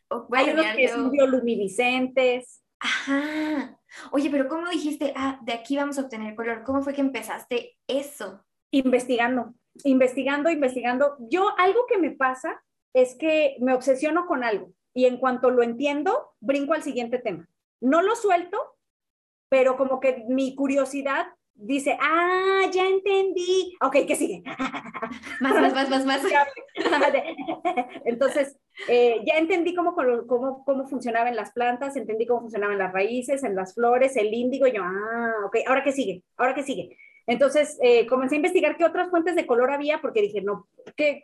[0.10, 2.62] Oh, Hay unos que son bioluminiscentes.
[2.80, 3.80] Ajá.
[4.12, 6.64] Oye, pero ¿cómo dijiste, ah, de aquí vamos a obtener color?
[6.64, 8.44] ¿Cómo fue que empezaste eso?
[8.74, 11.16] investigando, investigando, investigando.
[11.20, 12.62] Yo algo que me pasa
[12.94, 17.50] es que me obsesiono con algo y en cuanto lo entiendo, brinco al siguiente tema.
[17.82, 18.58] No lo suelto,
[19.50, 23.76] pero como que mi curiosidad dice, ah, ya entendí.
[23.82, 24.44] Ok, ¿qué sigue?
[25.40, 26.22] Más, más, más, más, más.
[28.06, 33.44] Entonces, eh, ya entendí cómo, cómo, cómo funcionaban las plantas, entendí cómo funcionaban las raíces,
[33.44, 36.24] en las flores, el índigo, y yo, ah, ok, ¿ahora qué sigue?
[36.38, 36.98] ¿Ahora qué sigue?
[37.28, 41.24] Entonces, eh, comencé a investigar qué otras fuentes de color había, porque dije, no, que,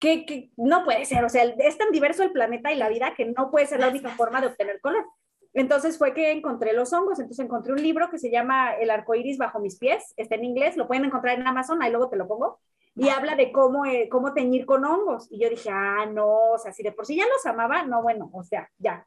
[0.00, 3.14] que, que no puede ser, o sea, es tan diverso el planeta y la vida
[3.14, 5.04] que no puede ser la única forma de obtener color.
[5.52, 9.14] Entonces fue que encontré los hongos, entonces encontré un libro que se llama El arco
[9.14, 12.16] iris bajo mis pies, está en inglés, lo pueden encontrar en Amazon, ahí luego te
[12.16, 12.60] lo pongo,
[12.96, 15.26] y habla de cómo, eh, cómo teñir con hongos.
[15.30, 18.00] Y yo dije, ah, no, o sea, si de por sí ya los amaba, no,
[18.02, 19.06] bueno, o sea, ya,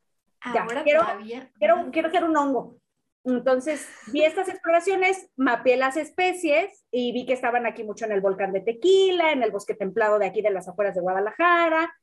[0.54, 1.50] Ya, Ahora quiero- todavía.
[1.58, 2.76] quiero, quiero ser un hongo.
[3.26, 8.22] Entonces vi estas exploraciones, mapeé las especies y vi que estaban aquí mucho en el
[8.22, 11.94] volcán de Tequila, en el bosque templado de aquí de las afueras de Guadalajara.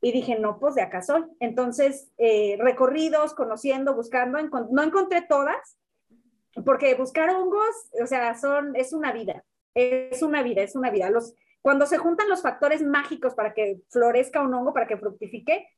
[0.00, 1.24] Y dije, no, pues de acá soy.
[1.40, 5.76] Entonces, eh, recorridos, conociendo, buscando, no encontré todas,
[6.64, 11.10] porque buscar hongos, o sea, son, es una vida, es una vida, es una vida.
[11.10, 15.68] Los, cuando se juntan los factores mágicos para que florezca un hongo, para que fructifique,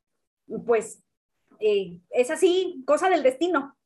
[0.67, 1.03] pues
[1.61, 3.77] eh, es así, cosa del destino.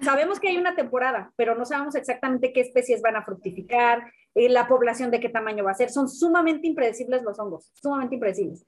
[0.00, 4.48] Sabemos que hay una temporada, pero no sabemos exactamente qué especies van a fructificar, eh,
[4.50, 5.90] la población de qué tamaño va a ser.
[5.90, 8.66] Son sumamente impredecibles los hongos, sumamente impredecibles.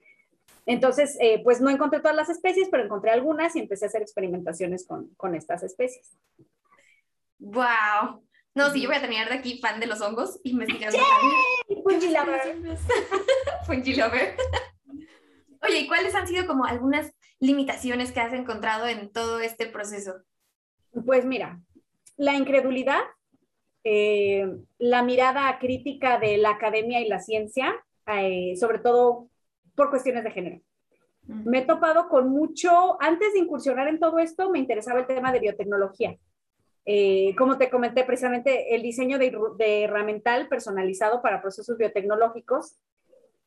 [0.65, 4.01] Entonces, eh, pues no encontré todas las especies, pero encontré algunas y empecé a hacer
[4.01, 6.17] experimentaciones con, con estas especies.
[7.39, 8.23] Wow.
[8.55, 10.97] No, sí, yo voy a terminar de aquí fan de los hongos, investigando
[11.83, 12.77] Fungi lover.
[13.65, 14.35] Fungi lover.
[15.61, 20.15] Oye, ¿y cuáles han sido como algunas limitaciones que has encontrado en todo este proceso?
[21.05, 21.59] Pues mira,
[22.17, 23.01] la incredulidad,
[23.83, 24.45] eh,
[24.77, 27.75] la mirada crítica de la academia y la ciencia,
[28.07, 29.29] eh, sobre todo
[29.75, 30.61] por cuestiones de género.
[31.27, 35.31] Me he topado con mucho, antes de incursionar en todo esto, me interesaba el tema
[35.31, 36.17] de biotecnología.
[36.85, 42.79] Eh, como te comenté precisamente, el diseño de, de herramental personalizado para procesos biotecnológicos,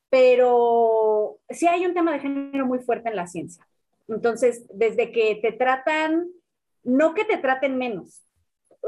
[0.09, 3.67] pero sí hay un tema de género muy fuerte en la ciencia.
[4.07, 6.29] Entonces, desde que te tratan,
[6.85, 8.25] no que te traten menos,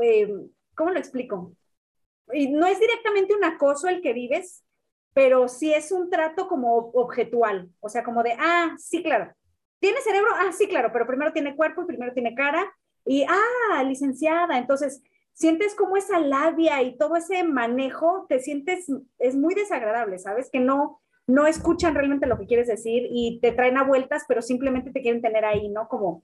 [0.02, 0.28] eh,
[0.74, 1.54] ¿cómo lo explico?
[2.26, 4.64] No es directamente un acoso el que vives,
[5.12, 9.33] pero sí es un trato como objetual, o sea, como de, ah, sí, claro,
[9.78, 10.30] ¿tiene cerebro?
[10.37, 12.72] Ah, sí, claro, pero primero tiene cuerpo y primero tiene cara,
[13.07, 15.02] y, ah, licenciada, entonces
[15.35, 18.87] sientes como esa labia y todo ese manejo, te sientes,
[19.18, 20.48] es muy desagradable, ¿sabes?
[20.50, 24.42] Que no, no escuchan realmente lo que quieres decir y te traen a vueltas, pero
[24.42, 25.88] simplemente te quieren tener ahí, ¿no?
[25.88, 26.22] Como,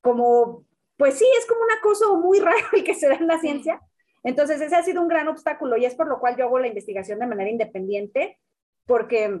[0.00, 0.64] como,
[1.02, 3.80] pues sí, es como un acoso muy raro el que se da en la ciencia.
[4.22, 6.68] Entonces, ese ha sido un gran obstáculo y es por lo cual yo hago la
[6.68, 8.38] investigación de manera independiente,
[8.86, 9.40] porque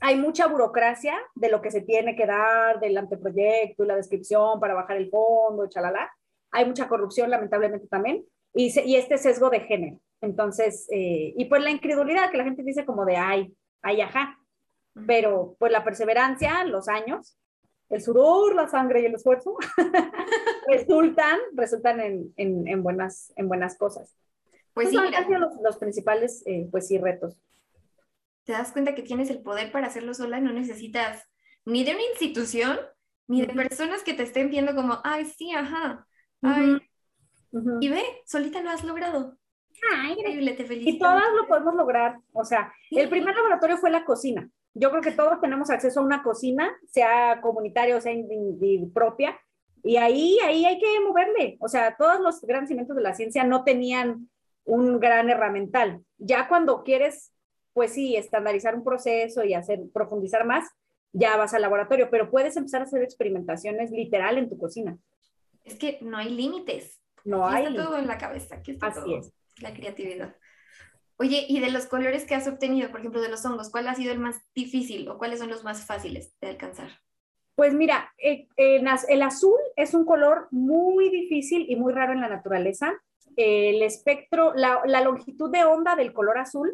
[0.00, 4.58] hay mucha burocracia de lo que se tiene que dar, del anteproyecto y la descripción
[4.60, 6.10] para bajar el fondo, chalala.
[6.52, 9.98] Hay mucha corrupción, lamentablemente también, y, y este sesgo de género.
[10.22, 14.38] Entonces, eh, y pues la incredulidad que la gente dice como de, ay, ay, ajá.
[15.06, 17.36] Pero pues la perseverancia, los años,
[17.90, 19.56] el sudor, la sangre y el esfuerzo
[20.68, 24.14] resultan, resultan en, en, buenas, en buenas cosas.
[24.72, 27.36] Pues sí, son los, los, principales, eh, pues sí, retos.
[28.44, 31.26] Te das cuenta que tienes el poder para hacerlo sola, no necesitas
[31.64, 32.78] ni de una institución,
[33.26, 36.06] ni de personas que te estén viendo como, ay, sí, ajá,
[36.42, 36.78] ay.
[37.80, 39.38] Y ve, solita lo has logrado.
[40.10, 40.96] Increíble, te felicito.
[40.96, 42.18] Y todas lo podemos lograr.
[42.32, 44.50] O sea, el primer laboratorio fue la cocina.
[44.74, 48.12] Yo creo que todos tenemos acceso a una cocina, sea comunitaria o sea
[48.92, 49.38] propia,
[49.84, 51.56] y ahí, ahí hay que moverle.
[51.60, 54.30] O sea, todos los grandes cimientos de la ciencia no tenían
[54.64, 56.02] un gran herramental.
[56.18, 57.32] Ya cuando quieres,
[57.72, 60.68] pues sí, estandarizar un proceso y hacer, profundizar más,
[61.12, 64.98] ya vas al laboratorio, pero puedes empezar a hacer experimentaciones literal en tu cocina.
[65.62, 67.00] Es que no hay límites.
[67.24, 67.66] No hay.
[67.66, 68.60] Está todo en la cabeza.
[68.80, 70.34] Así es la creatividad.
[71.16, 73.94] Oye, y de los colores que has obtenido, por ejemplo, de los hongos, ¿cuál ha
[73.94, 76.90] sido el más difícil o cuáles son los más fáciles de alcanzar?
[77.54, 82.28] Pues mira, eh, el azul es un color muy difícil y muy raro en la
[82.28, 82.92] naturaleza.
[83.36, 86.72] El espectro, la, la, longitud de onda del color azul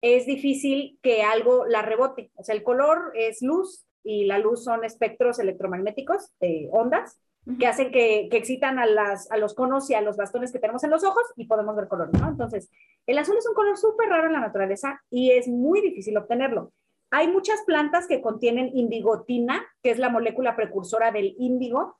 [0.00, 2.30] es difícil que algo la rebote.
[2.34, 7.20] O sea, el color es luz y la luz son espectros electromagnéticos de ondas
[7.58, 10.58] que hacen que, que excitan a, las, a los conos y a los bastones que
[10.58, 12.28] tenemos en los ojos y podemos ver color, ¿no?
[12.28, 12.70] Entonces,
[13.06, 16.72] el azul es un color súper raro en la naturaleza y es muy difícil obtenerlo.
[17.10, 21.98] Hay muchas plantas que contienen indigotina, que es la molécula precursora del índigo,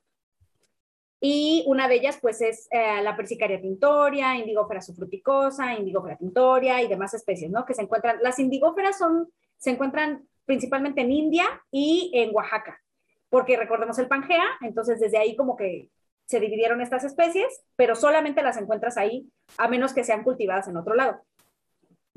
[1.21, 6.89] y una de ellas, pues, es eh, la Persicaria tintoria, Indigófera sufruticosa, Indigófera tintoria y
[6.89, 7.65] demás especies, ¿no?
[7.65, 12.81] Que se encuentran, las indigóferas son, se encuentran principalmente en India y en Oaxaca
[13.31, 15.91] porque recordemos el Pangea, entonces desde ahí como que
[16.27, 20.77] se dividieron estas especies, pero solamente las encuentras ahí, a menos que sean cultivadas en
[20.77, 21.23] otro lado.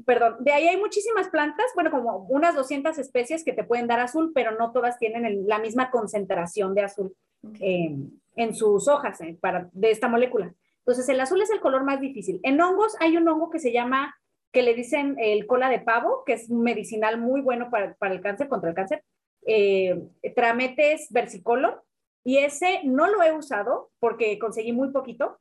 [0.06, 4.00] Perdón, de ahí hay muchísimas plantas, bueno, como unas 200 especies que te pueden dar
[4.00, 7.16] azul, pero no todas tienen la misma concentración de azul
[7.60, 10.54] en sus hojas eh, para, de esta molécula.
[10.80, 12.40] Entonces, el azul es el color más difícil.
[12.44, 14.16] En hongos hay un hongo que se llama,
[14.52, 18.22] que le dicen el cola de pavo, que es medicinal muy bueno para, para el
[18.22, 19.04] cáncer, contra el cáncer,
[19.46, 20.00] eh,
[20.36, 21.84] Trametes versicolor
[22.24, 25.40] y ese no lo he usado porque conseguí muy poquito,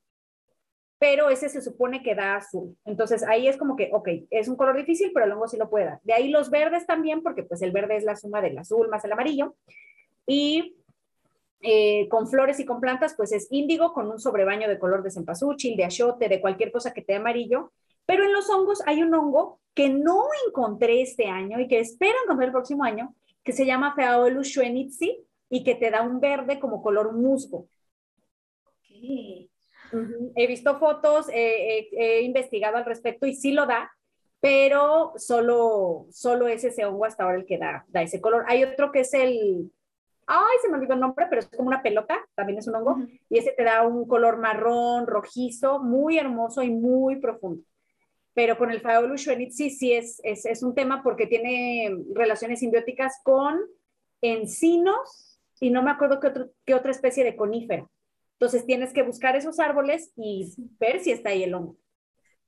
[1.00, 2.76] pero ese se supone que da azul.
[2.84, 5.70] Entonces ahí es como que, ok, es un color difícil, pero el hongo sí lo
[5.70, 6.00] puede dar.
[6.02, 9.02] De ahí los verdes también, porque pues el verde es la suma del azul más
[9.06, 9.56] el amarillo.
[10.26, 10.76] Y
[11.62, 15.10] eh, con flores y con plantas, pues es índigo con un sobrebaño de color de
[15.10, 17.72] cempasúchil, de achote, de cualquier cosa que te amarillo.
[18.04, 22.18] Pero en los hongos hay un hongo que no encontré este año y que espero
[22.24, 24.54] encontrar el próximo año, que se llama Feaolus
[25.48, 27.68] y que te da un verde como color musgo.
[30.36, 33.90] He visto fotos, he investigado al respecto y sí lo da,
[34.40, 38.44] pero solo, solo es ese hongo hasta ahora el que da, da ese color.
[38.48, 39.70] Hay otro que es el,
[40.26, 42.96] ay, se me olvidó el nombre, pero es como una pelota, también es un hongo,
[43.28, 47.62] y ese te da un color marrón, rojizo, muy hermoso y muy profundo
[48.32, 53.20] pero con el Phaeolus sí, sí es, es, es, un tema porque tiene relaciones simbióticas
[53.22, 53.58] con
[54.22, 57.86] encinos y no me acuerdo qué, otro, qué otra especie de conífera.
[58.40, 61.76] Entonces tienes que buscar esos árboles y ver si está ahí el hongo.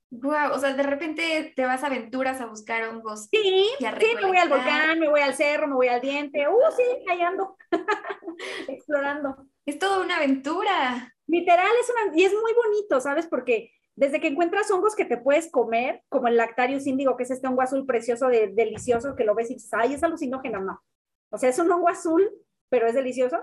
[0.09, 3.29] Wow, o sea, de repente te vas a aventuras a buscar hongos.
[3.31, 6.49] Sí, sí, me voy al volcán, me voy al cerro, me voy al diente.
[6.49, 7.59] Uh, sí, ahí ando,
[8.69, 9.37] explorando.
[9.67, 11.15] Es toda una aventura.
[11.27, 13.27] Literal es una, y es muy bonito, ¿sabes?
[13.27, 17.31] Porque desde que encuentras hongos que te puedes comer, como el Lactarius índigo, que es
[17.31, 20.83] este hongo azul precioso, de, delicioso, que lo ves y dices, ay, es alucinógeno, no.
[21.29, 22.31] O sea, es un hongo azul,
[22.71, 23.37] pero es delicioso.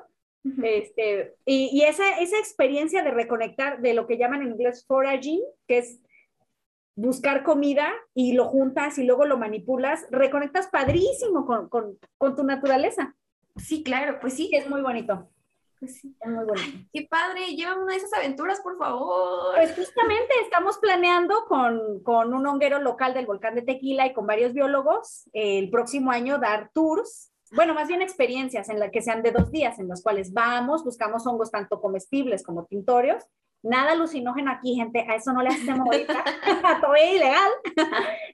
[0.64, 5.42] Este, y, y esa, esa experiencia de reconectar de lo que llaman en inglés foraging,
[5.68, 6.00] que es
[6.96, 12.44] buscar comida y lo juntas y luego lo manipulas, reconectas padrísimo con, con, con tu
[12.44, 13.16] naturaleza.
[13.56, 14.50] Sí, claro, pues sí.
[14.54, 15.30] Es muy bonito.
[15.80, 16.14] Pues sí.
[16.20, 16.78] Es muy bonito.
[16.92, 19.56] qué padre, llévame una de esas aventuras, por favor.
[19.56, 24.28] Pues justamente estamos planeando con, con, un honguero local del volcán de Tequila y con
[24.28, 29.22] varios biólogos el próximo año dar tours, bueno, más bien experiencias en las que sean
[29.22, 33.26] de dos días, en los cuales vamos, buscamos hongos tanto comestibles como tintorios
[33.62, 36.24] Nada alucinógeno aquí, gente, a eso no le hacemos ahorita,
[36.82, 37.52] todo es ilegal.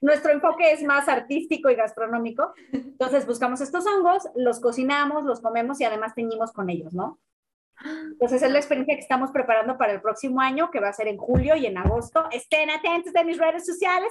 [0.00, 2.52] Nuestro enfoque es más artístico y gastronómico.
[2.72, 7.18] Entonces buscamos estos hongos, los cocinamos, los comemos y además teñimos con ellos, ¿no?
[8.12, 11.08] Entonces es la experiencia que estamos preparando para el próximo año, que va a ser
[11.08, 12.26] en julio y en agosto.
[12.30, 14.10] Estén atentos de mis redes sociales.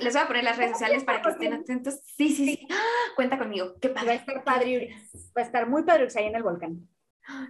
[0.00, 2.00] Les, voy a poner las redes sociales para que estén atentos.
[2.16, 2.68] Sí, sí, sí.
[3.16, 3.74] Cuenta conmigo.
[3.80, 4.06] Qué padre.
[4.06, 4.96] Va a estar padre,
[5.36, 6.88] va a estar muy padre ahí en el volcán.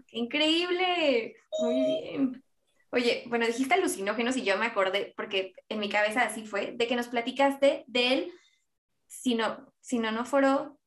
[0.06, 1.36] ¡Qué increíble!
[1.60, 2.44] Muy bien.
[2.90, 6.86] Oye, bueno, dijiste alucinógenos y yo me acordé, porque en mi cabeza así fue, de
[6.86, 8.30] que nos platicaste del
[9.06, 10.78] sino, sinonóforo.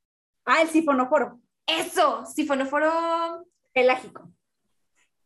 [0.45, 1.39] Ah, el sifonóforo.
[1.65, 3.47] Eso, sifonóforo.
[3.73, 4.31] Pelágico.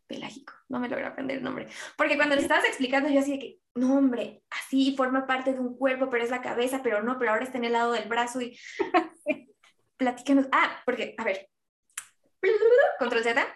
[0.09, 1.67] Pelágico, no me logro aprender el nombre.
[1.95, 5.59] Porque cuando le estabas explicando, yo así de que, no, hombre, así forma parte de
[5.59, 8.09] un cuerpo, pero es la cabeza, pero no, pero ahora está en el lado del
[8.09, 8.57] brazo y.
[9.97, 10.47] Platícanos.
[10.51, 11.47] Ah, porque, a ver.
[12.97, 13.47] Control Z.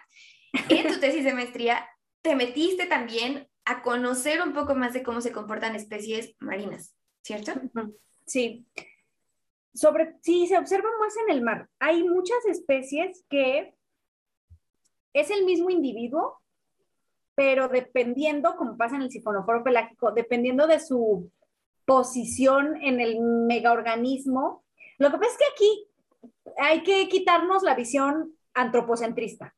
[0.68, 1.88] En tu tesis de maestría
[2.22, 7.52] te metiste también a conocer un poco más de cómo se comportan especies marinas, ¿cierto?
[8.26, 8.64] Sí.
[9.74, 11.68] Sobre, sí, se observa más en el mar.
[11.80, 13.74] Hay muchas especies que
[15.14, 16.42] es el mismo individuo,
[17.34, 21.30] pero dependiendo, como pasa en el sifonóforo pelágico, dependiendo de su
[21.84, 24.64] posición en el megaorganismo.
[24.98, 25.90] Lo que pasa es que aquí
[26.58, 29.54] hay que quitarnos la visión antropocentrista.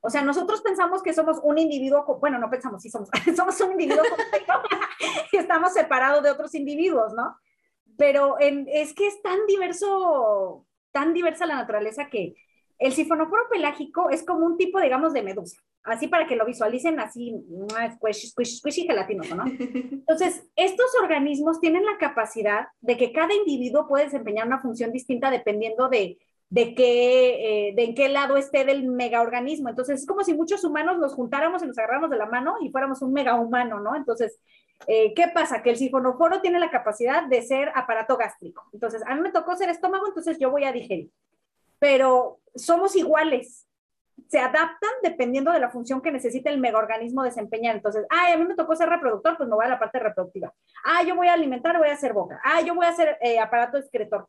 [0.00, 3.72] O sea, nosotros pensamos que somos un individuo, bueno, no pensamos, sí somos, somos un
[3.72, 4.02] individuo
[5.32, 7.36] y estamos separados de otros individuos, ¿no?
[7.96, 12.34] Pero es que es tan diverso, tan diversa la naturaleza que
[12.78, 15.62] el sifonóforo pelágico es como un tipo, digamos, de medusa.
[15.84, 17.34] Así para que lo visualicen así,
[17.94, 19.44] squishy, squishy, squishy gelatinoso, ¿no?
[19.46, 25.30] Entonces, estos organismos tienen la capacidad de que cada individuo puede desempeñar una función distinta
[25.30, 26.18] dependiendo de
[26.52, 29.70] de qué, eh, de en qué lado esté del megaorganismo.
[29.70, 32.70] Entonces, es como si muchos humanos nos juntáramos y nos agarráramos de la mano y
[32.70, 33.96] fuéramos un mega humano, ¿no?
[33.96, 34.38] Entonces,
[34.86, 35.62] eh, ¿qué pasa?
[35.62, 38.68] Que el sifonoforo tiene la capacidad de ser aparato gástrico.
[38.74, 41.10] Entonces, a mí me tocó ser estómago, entonces yo voy a digerir.
[41.78, 43.66] Pero somos iguales.
[44.32, 47.76] Se adaptan dependiendo de la función que necesita el megaorganismo desempeñar.
[47.76, 50.54] Entonces, ah, a mí me tocó ser reproductor, pues me voy a la parte reproductiva.
[50.86, 52.40] Ah, yo voy a alimentar, voy a hacer boca.
[52.42, 54.26] Ah, yo voy a hacer eh, aparato excretor.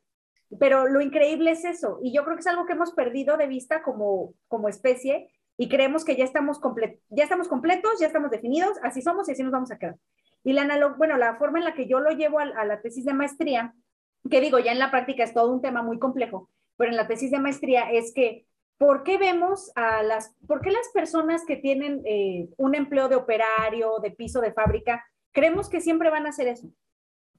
[0.59, 3.47] Pero lo increíble es eso, y yo creo que es algo que hemos perdido de
[3.47, 6.59] vista como, como especie y creemos que ya estamos,
[7.09, 9.95] ya estamos completos, ya estamos definidos, así somos y así nos vamos a quedar.
[10.43, 13.13] Y la, bueno, la forma en la que yo lo llevo a la tesis de
[13.13, 13.73] maestría,
[14.29, 17.07] que digo, ya en la práctica es todo un tema muy complejo, pero en la
[17.07, 18.45] tesis de maestría es que
[18.83, 23.15] ¿por qué vemos a las, por qué las personas que tienen eh, un empleo de
[23.15, 26.67] operario, de piso, de fábrica, creemos que siempre van a hacer eso?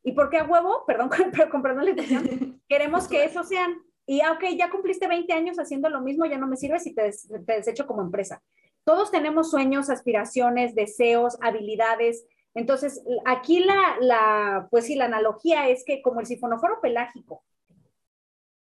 [0.03, 0.85] ¿Y por qué a huevo?
[0.87, 2.63] Perdón, pero con perdón la intención.
[2.69, 3.77] Queremos que eso sean.
[4.07, 6.95] Y ah, ok, ya cumpliste 20 años haciendo lo mismo, ya no me sirves y
[6.95, 8.43] te, te desecho como empresa.
[8.85, 12.27] Todos tenemos sueños, aspiraciones, deseos, habilidades.
[12.55, 17.45] Entonces, aquí la, la, pues sí, la analogía es que como el sifonoforo pelágico,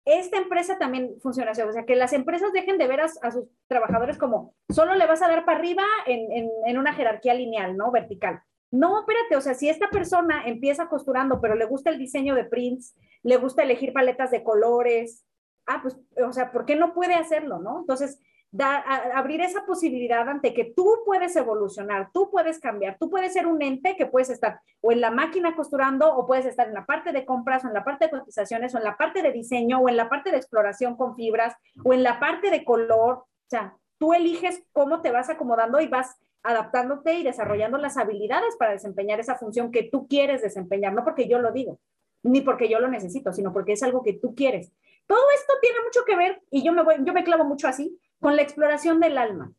[0.06, 3.46] esta empresa también funciona así, o sea, que las empresas dejen de ver a, sus
[3.68, 7.78] trabajadores como solo le vas a dar para arriba en, en, en, una jerarquía lineal,
[7.78, 7.92] ¿no?
[7.92, 8.42] Vertical.
[8.72, 12.46] No, espérate, o sea, si esta persona empieza costurando, pero le gusta el diseño de
[12.46, 15.26] prints, le gusta elegir paletas de colores,
[15.68, 17.82] ah, pues, o sea, ¿por qué no puede hacerlo, no?
[17.82, 18.20] Entonces,
[18.52, 18.78] da,
[19.16, 23.62] abrir esa posibilidad ante que tú puedes evolucionar, tú puedes cambiar, tú puedes ser un
[23.62, 27.12] ente que puedes estar o en la máquina costurando o puedes estar en la parte
[27.12, 29.90] de compras o en la parte de cotizaciones o en la parte de diseño o
[29.90, 33.78] en la parte de exploración con fibras o en la parte de color, o sea,
[33.98, 39.20] tú eliges cómo te vas acomodando y vas adaptándote y desarrollando las habilidades para desempeñar
[39.20, 41.80] esa función que tú quieres desempeñar, no porque yo lo digo,
[42.24, 44.72] ni porque yo lo necesito, sino porque es algo que tú quieres.
[45.06, 48.00] Todo esto tiene mucho que ver, y yo me, voy, yo me clavo mucho así,
[48.22, 49.52] con la exploración del alma.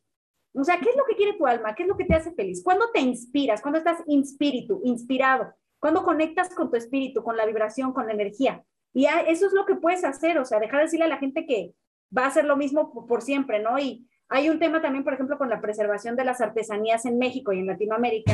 [0.54, 1.74] O sea, ¿qué es lo que quiere tu alma?
[1.74, 2.62] ¿Qué es lo que te hace feliz?
[2.62, 3.60] ¿Cuándo te inspiras?
[3.60, 5.52] ¿Cuándo estás espíritu, inspirado?
[5.80, 8.64] ¿Cuándo conectas con tu espíritu, con la vibración, con la energía?
[8.94, 11.44] Y eso es lo que puedes hacer, o sea, dejar de decirle a la gente
[11.44, 11.74] que
[12.16, 13.78] va a hacer lo mismo por siempre, ¿no?
[13.78, 17.52] Y Hay un tema también, por ejemplo, con la preservación de las artesanías en México
[17.52, 18.32] y en Latinoamérica,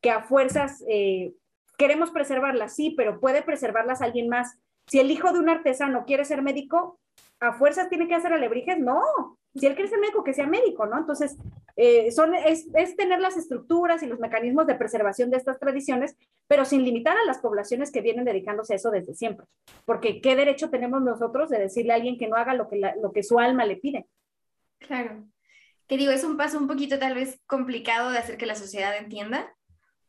[0.00, 1.32] que a fuerzas eh,
[1.76, 4.58] queremos preservarlas, sí, pero puede preservarlas alguien más.
[4.86, 7.00] Si el hijo de un artesano quiere ser médico,
[7.40, 9.02] a fuerzas tiene que hacer alebrijes, no.
[9.54, 10.98] Si él quiere ser médico, que sea médico, ¿no?
[10.98, 11.36] Entonces,
[11.74, 16.16] eh, son, es, tener las estructuras y los mecanismos de preservación de estas tradiciones,
[16.46, 19.46] pero sin limitar a las poblaciones que vienen dedicándose a eso desde siempre.
[19.86, 23.12] Porque ¿qué derecho tenemos nosotros de decirle a alguien que no haga lo que, lo
[23.12, 24.06] que su alma le pide?
[24.78, 25.24] Claro.
[25.88, 28.96] Que digo, es un paso un poquito tal vez complicado de hacer que la sociedad
[28.96, 29.52] entienda,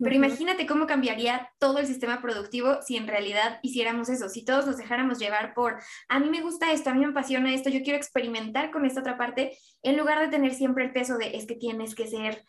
[0.03, 4.65] pero imagínate cómo cambiaría todo el sistema productivo si en realidad hiciéramos eso, si todos
[4.65, 5.79] nos dejáramos llevar por,
[6.09, 9.01] a mí me gusta esto, a mí me apasiona esto, yo quiero experimentar con esta
[9.01, 12.43] otra parte, en lugar de tener siempre el peso de, es que tienes que ser,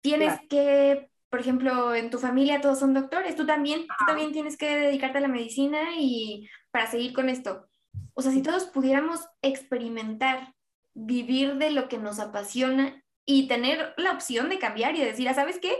[0.00, 4.56] tienes que, por ejemplo, en tu familia todos son doctores, tú también, tú también tienes
[4.56, 7.68] que dedicarte a la medicina y para seguir con esto.
[8.14, 10.54] O sea, si todos pudiéramos experimentar,
[10.94, 15.28] vivir de lo que nos apasiona y tener la opción de cambiar y de decir,
[15.28, 15.76] ah, ¿sabes qué?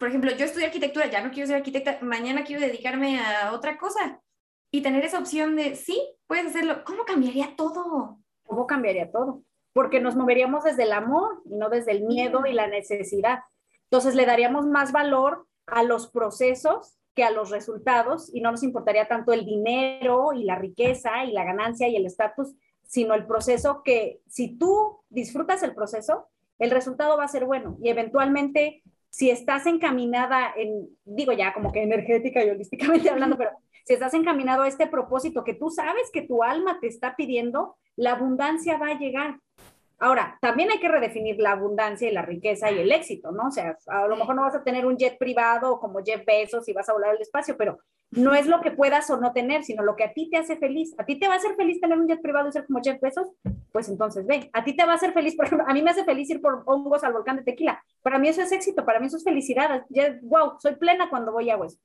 [0.00, 3.76] Por ejemplo, yo estudié arquitectura, ya no quiero ser arquitecta, mañana quiero dedicarme a otra
[3.76, 4.22] cosa.
[4.70, 6.84] Y tener esa opción de, sí, puedes hacerlo.
[6.84, 8.18] ¿Cómo cambiaría todo?
[8.44, 9.42] ¿Cómo cambiaría todo?
[9.74, 13.40] Porque nos moveríamos desde el amor y no desde el miedo y la necesidad.
[13.90, 18.62] Entonces le daríamos más valor a los procesos que a los resultados y no nos
[18.62, 23.26] importaría tanto el dinero y la riqueza y la ganancia y el estatus, sino el
[23.26, 28.82] proceso que si tú disfrutas el proceso, el resultado va a ser bueno y eventualmente
[29.10, 33.50] si estás encaminada en, digo ya como que energética y holísticamente hablando, pero
[33.84, 37.76] si estás encaminado a este propósito que tú sabes que tu alma te está pidiendo,
[37.96, 39.40] la abundancia va a llegar.
[40.02, 43.48] Ahora, también hay que redefinir la abundancia y la riqueza y el éxito, ¿no?
[43.48, 46.66] O sea, a lo mejor no vas a tener un jet privado como Jeff Bezos
[46.70, 47.78] y vas a volar al espacio, pero
[48.10, 50.56] no es lo que puedas o no tener, sino lo que a ti te hace
[50.56, 50.94] feliz.
[50.96, 52.98] ¿A ti te va a hacer feliz tener un jet privado y ser como Jeff
[52.98, 53.30] Bezos?
[53.72, 54.48] Pues entonces ve.
[54.54, 55.36] ¿A ti te va a hacer feliz?
[55.36, 57.84] Por ejemplo, a mí me hace feliz ir por hongos al volcán de tequila.
[58.00, 59.84] Para mí eso es éxito, para mí eso es felicidad.
[59.90, 61.78] Ya, wow, soy plena cuando voy a eso.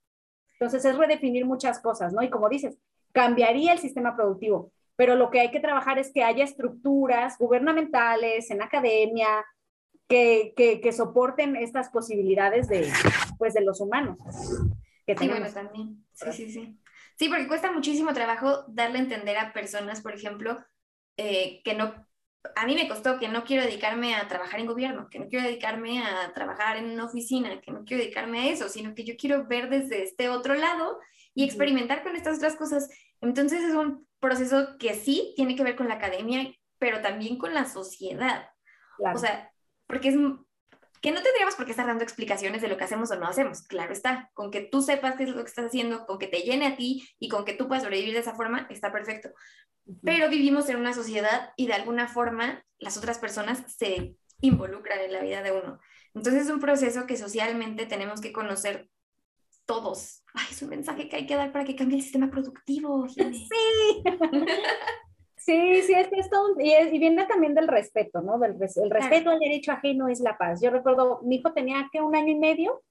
[0.54, 2.24] Entonces es redefinir muchas cosas, ¿no?
[2.24, 2.80] Y como dices,
[3.12, 8.50] cambiaría el sistema productivo pero lo que hay que trabajar es que haya estructuras gubernamentales,
[8.52, 9.46] en academia,
[10.08, 12.92] que, que, soporten estas posibilidades de,
[13.38, 14.18] pues, de los humanos.
[15.06, 16.06] Que sí, bueno, también.
[16.14, 16.80] Sí, sí, sí.
[17.18, 20.64] Sí, porque cuesta muchísimo trabajo darle a entender a personas, por ejemplo,
[21.18, 21.94] eh, que no,
[22.56, 25.46] a mí me costó que no quiero dedicarme a trabajar en gobierno, que no quiero
[25.46, 29.16] dedicarme a trabajar en una oficina, que no quiero dedicarme a eso, sino que yo
[29.18, 31.00] quiero ver desde este otro lado
[31.34, 32.90] y experimentar con estas otras cosas.
[33.22, 37.54] Entonces es un proceso que sí tiene que ver con la academia, pero también con
[37.54, 38.50] la sociedad.
[39.14, 39.52] O sea,
[39.88, 40.16] porque es
[41.02, 43.62] que no tendríamos por qué estar dando explicaciones de lo que hacemos o no hacemos.
[43.64, 46.40] Claro está, con que tú sepas qué es lo que estás haciendo, con que te
[46.40, 49.30] llene a ti y con que tú puedas sobrevivir de esa forma, está perfecto.
[50.04, 55.14] Pero vivimos en una sociedad y de alguna forma las otras personas se involucran en
[55.14, 55.80] la vida de uno.
[56.16, 58.90] Entonces es un proceso que socialmente tenemos que conocer
[59.66, 60.24] todos.
[60.34, 63.08] Ay, es un mensaje que hay que dar para que cambie el sistema productivo.
[63.16, 64.04] Sí.
[65.38, 68.40] Sí, sí, es que es todo, y, y, viene también del respeto, ¿no?
[68.40, 70.60] Del el respeto al derecho ajeno es la paz.
[70.60, 72.82] Yo recuerdo, mi hijo tenía que un año y medio,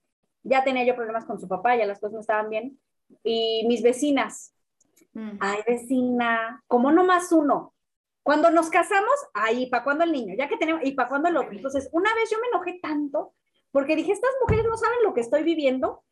[0.41, 2.79] ya tenía yo problemas con su papá, ya las cosas no estaban bien,
[3.25, 4.53] y mis vecinas,
[5.11, 5.31] mm.
[5.41, 7.73] ay vecina, ¿cómo no más uno?
[8.23, 10.33] Cuando nos casamos, ay, ¿para cuándo el niño?
[10.37, 11.51] Ya que tenemos, ¿y para cuándo el otro?
[11.51, 13.33] Entonces, una vez yo me enojé tanto,
[13.71, 16.05] porque dije, estas mujeres no saben lo que estoy viviendo,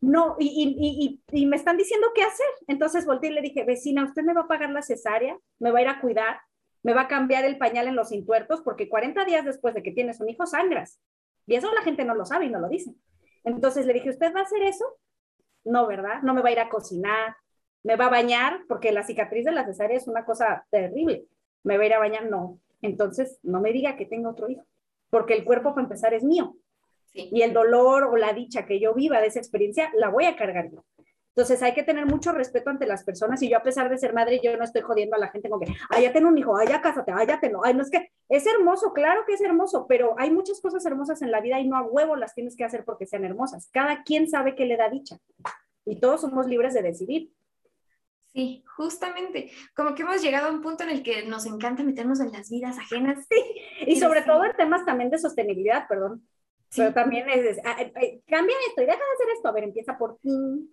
[0.00, 2.46] no, y, y, y, me están diciendo qué hacer.
[2.66, 5.36] Entonces volteé y le dije, vecina, ¿usted me va a pagar la cesárea?
[5.58, 6.40] ¿Me va a ir a cuidar?
[6.82, 8.62] ¿Me va a cambiar el pañal en los intuertos?
[8.62, 11.00] Porque 40 días después de que tienes un hijo, sangras.
[11.46, 12.94] Y eso la gente no lo sabe y no lo dice.
[13.44, 14.84] Entonces le dije, ¿usted va a hacer eso?
[15.64, 16.22] No, ¿verdad?
[16.22, 17.36] No me va a ir a cocinar,
[17.82, 21.26] me va a bañar, porque la cicatriz de la cesárea es una cosa terrible.
[21.62, 22.26] ¿Me va a ir a bañar?
[22.30, 22.60] No.
[22.82, 24.64] Entonces, no me diga que tenga otro hijo,
[25.10, 26.56] porque el cuerpo, para empezar, es mío.
[27.12, 30.36] Y el dolor o la dicha que yo viva de esa experiencia, la voy a
[30.36, 30.84] cargar yo.
[31.38, 34.12] Entonces hay que tener mucho respeto ante las personas y yo a pesar de ser
[34.12, 36.56] madre, yo no estoy jodiendo a la gente con que, ay, ya tengo un hijo,
[36.56, 39.40] ay, ya cásate, ay, ya no, ay, no es que, es hermoso, claro que es
[39.40, 42.56] hermoso, pero hay muchas cosas hermosas en la vida y no a huevo las tienes
[42.56, 43.68] que hacer porque sean hermosas.
[43.72, 45.18] Cada quien sabe qué le da dicha
[45.84, 47.30] y todos somos libres de decidir.
[48.32, 52.18] Sí, justamente, como que hemos llegado a un punto en el que nos encanta meternos
[52.18, 53.26] en las vidas ajenas.
[53.30, 53.40] Sí,
[53.86, 56.26] y sobre todo en temas también de sostenibilidad, perdón.
[56.76, 59.64] Pero también es, ah, eh, eh, cambia esto y deja de hacer esto, a ver,
[59.64, 60.70] empieza por ti.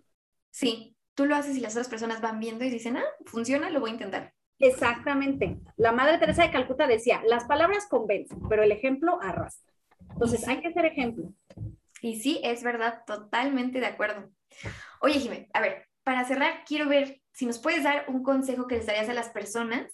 [0.52, 3.80] Sí, tú lo haces y las otras personas van viendo y dicen, ah, funciona, lo
[3.80, 4.34] voy a intentar.
[4.60, 5.58] Exactamente.
[5.78, 9.74] La Madre Teresa de Calcuta decía, las palabras convencen, pero el ejemplo arrastra.
[10.12, 11.34] Entonces, hay que ser ejemplo.
[12.02, 14.30] Y sí, es verdad, totalmente de acuerdo.
[15.02, 18.76] Oye, Jimé, a ver, para cerrar, quiero ver si nos puedes dar un consejo que
[18.76, 19.92] les darías a las personas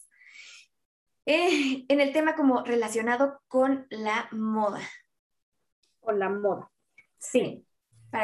[1.25, 4.81] eh, en el tema como relacionado con la moda.
[6.01, 6.69] Con la moda.
[7.17, 7.65] Sí.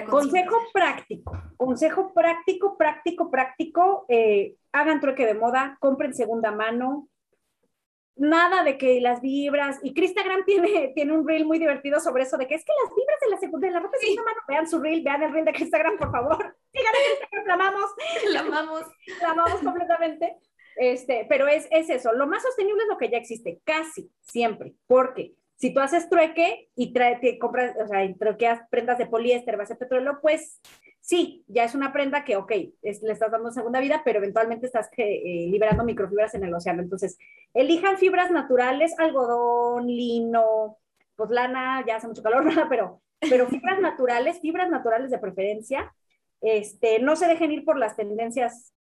[0.10, 7.08] consejo práctico, consejo práctico, práctico, práctico, eh, hagan trueque de moda, compren segunda mano,
[8.18, 12.38] nada de que las vibras, y Cristagram tiene, tiene un reel muy divertido sobre eso,
[12.38, 14.42] de que es que las vibras de la, segunda, de la ropa de segunda mano,
[14.48, 16.38] vean su reel, vean el reel de Cristagram, por favor,
[16.74, 17.92] sigan a Cristagram, la amamos.
[18.34, 18.82] La amamos.
[19.22, 20.38] La amamos completamente.
[20.76, 24.76] Este, pero es, es eso, lo más sostenible es lo que ya existe, casi siempre,
[24.86, 29.58] porque si tú haces trueque y trae, te compras, o sea, truequeas prendas de poliéster,
[29.58, 30.62] base de petróleo, pues
[31.02, 34.90] sí, ya es una prenda que, ok, le estás dando segunda vida, pero eventualmente estás
[34.98, 36.84] eh, liberando microfibras en el océano.
[36.84, 37.18] Entonces,
[37.54, 40.78] elijan fibras naturales, algodón, lino,
[41.16, 45.92] pues lana, ya hace mucho calor, pero, pero fibras naturales, fibras naturales de preferencia.
[46.42, 48.74] Este, no se dejen ir por las tendencias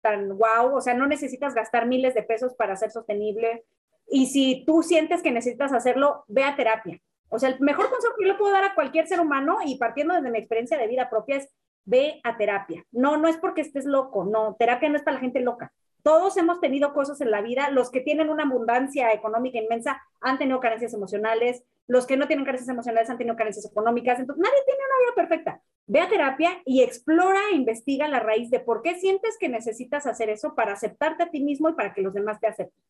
[0.00, 3.64] tan wow, o sea, no necesitas gastar miles de pesos para ser sostenible.
[4.10, 7.00] Y si tú sientes que necesitas hacerlo, ve a terapia.
[7.28, 9.76] O sea, el mejor consejo que yo le puedo dar a cualquier ser humano, y
[9.76, 11.48] partiendo desde mi experiencia de vida propia, es
[11.84, 12.84] ve a terapia.
[12.92, 15.72] No, no es porque estés loco, no, terapia no es para la gente loca.
[16.02, 20.38] Todos hemos tenido cosas en la vida, los que tienen una abundancia económica inmensa han
[20.38, 24.62] tenido carencias emocionales, los que no tienen carencias emocionales han tenido carencias económicas, entonces nadie
[24.64, 25.62] tiene una vida perfecta.
[25.86, 30.06] Ve a terapia y explora e investiga la raíz de por qué sientes que necesitas
[30.06, 32.84] hacer eso para aceptarte a ti mismo y para que los demás te acepten.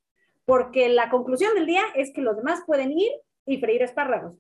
[0.49, 3.13] Porque la conclusión del día es que los demás pueden ir
[3.45, 4.35] y freír espárragos.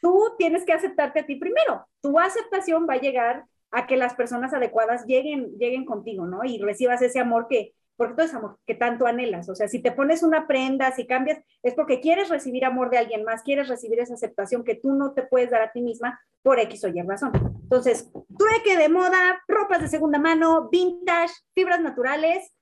[0.00, 1.86] Tú tienes que aceptarte a ti primero.
[2.00, 6.42] Tu aceptación va a llegar a que las personas adecuadas lleguen, lleguen contigo, ¿no?
[6.42, 9.50] Y recibas ese amor que, porque todo es amor que tanto anhelas.
[9.50, 12.96] O sea, si te pones una prenda, si cambias, es porque quieres recibir amor de
[12.96, 16.18] alguien más, quieres recibir esa aceptación que tú no te puedes dar a ti misma
[16.42, 17.32] por X o Y razón.
[17.64, 22.54] Entonces, trueque de moda, ropas de segunda mano, vintage, fibras naturales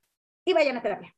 [0.49, 1.15] y vayan a terapia.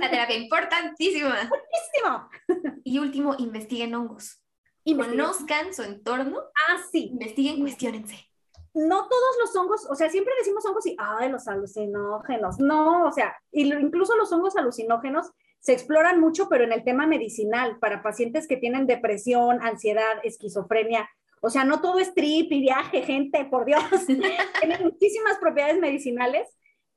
[0.00, 1.42] La terapia, importantísima.
[1.42, 2.80] Importantísimo.
[2.84, 4.42] Y último, investiguen hongos.
[4.84, 6.40] Conozcan su entorno.
[6.68, 7.10] Ah, sí.
[7.12, 8.30] Investiguen, cuestionense
[8.74, 12.58] no todos los hongos, o sea, siempre decimos hongos y, ay, los alucinógenos.
[12.60, 17.78] No, o sea, incluso los hongos alucinógenos se exploran mucho, pero en el tema medicinal,
[17.78, 21.10] para pacientes que tienen depresión, ansiedad, esquizofrenia.
[21.42, 23.82] O sea, no todo es trip y viaje, gente, por Dios.
[24.06, 26.46] Tienen muchísimas propiedades medicinales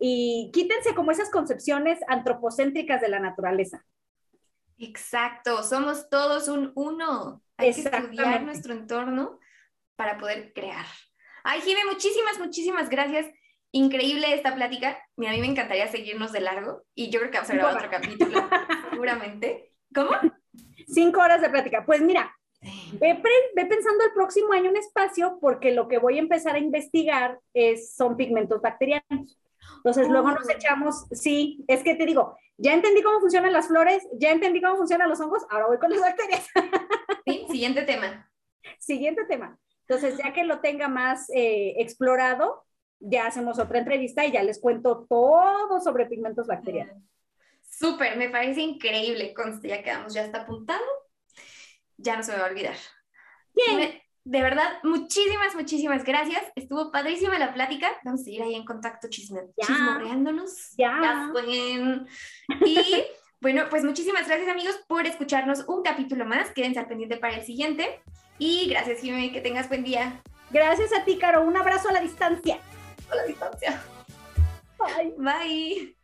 [0.06, 3.86] y quítense como esas concepciones antropocéntricas de la naturaleza.
[4.78, 7.42] Exacto, somos todos un uno.
[7.56, 9.40] Hay que estudiar nuestro entorno
[9.96, 10.86] para poder crear.
[11.46, 13.28] Ay, Jime, muchísimas, muchísimas gracias.
[13.72, 15.00] Increíble esta plática.
[15.16, 17.78] Mira, a mí me encantaría seguirnos de largo y yo creo que vamos a grabar
[17.78, 18.50] otro capítulo,
[18.92, 19.72] seguramente.
[19.96, 20.10] ¿Cómo?
[20.86, 21.86] Cinco horas de plática.
[21.86, 22.36] Pues mira,
[23.00, 23.22] ve,
[23.56, 27.96] pensando el próximo año un espacio porque lo que voy a empezar a investigar es,
[27.96, 29.40] son pigmentos bacterianos.
[29.78, 30.52] Entonces luego nos oh.
[30.52, 34.78] echamos, sí, es que te digo, ya entendí cómo funcionan las flores, ya entendí cómo
[34.78, 36.48] funcionan los hongos, ahora voy con las bacterias.
[37.26, 38.30] Sí, siguiente tema.
[38.80, 39.58] Siguiente tema.
[39.88, 42.66] Entonces, ya que lo tenga más eh, explorado,
[43.00, 47.02] ya hacemos otra entrevista y ya les cuento todo sobre pigmentos bacterianos.
[47.62, 49.34] Súper, me parece increíble.
[49.34, 50.84] Conste, ya quedamos, ya está apuntado.
[51.98, 52.76] Ya no se me va a olvidar.
[53.54, 54.03] Bien.
[54.26, 56.42] De verdad, muchísimas, muchísimas gracias.
[56.56, 57.92] Estuvo padrísima la plática.
[58.04, 60.76] Vamos a seguir ahí en contacto chisme, chismorreándonos.
[60.78, 61.00] Ya.
[61.02, 61.32] ya
[62.66, 63.04] Y
[63.42, 66.52] bueno, pues muchísimas gracias amigos por escucharnos un capítulo más.
[66.52, 68.02] Quédense al pendiente para el siguiente.
[68.40, 70.22] Y gracias, Jimmy, que tengas buen día.
[70.52, 71.44] Gracias a ti, Caro.
[71.44, 72.60] Un abrazo a la distancia.
[73.12, 73.84] A la distancia.
[74.80, 75.14] Bye.
[75.18, 76.03] Bye.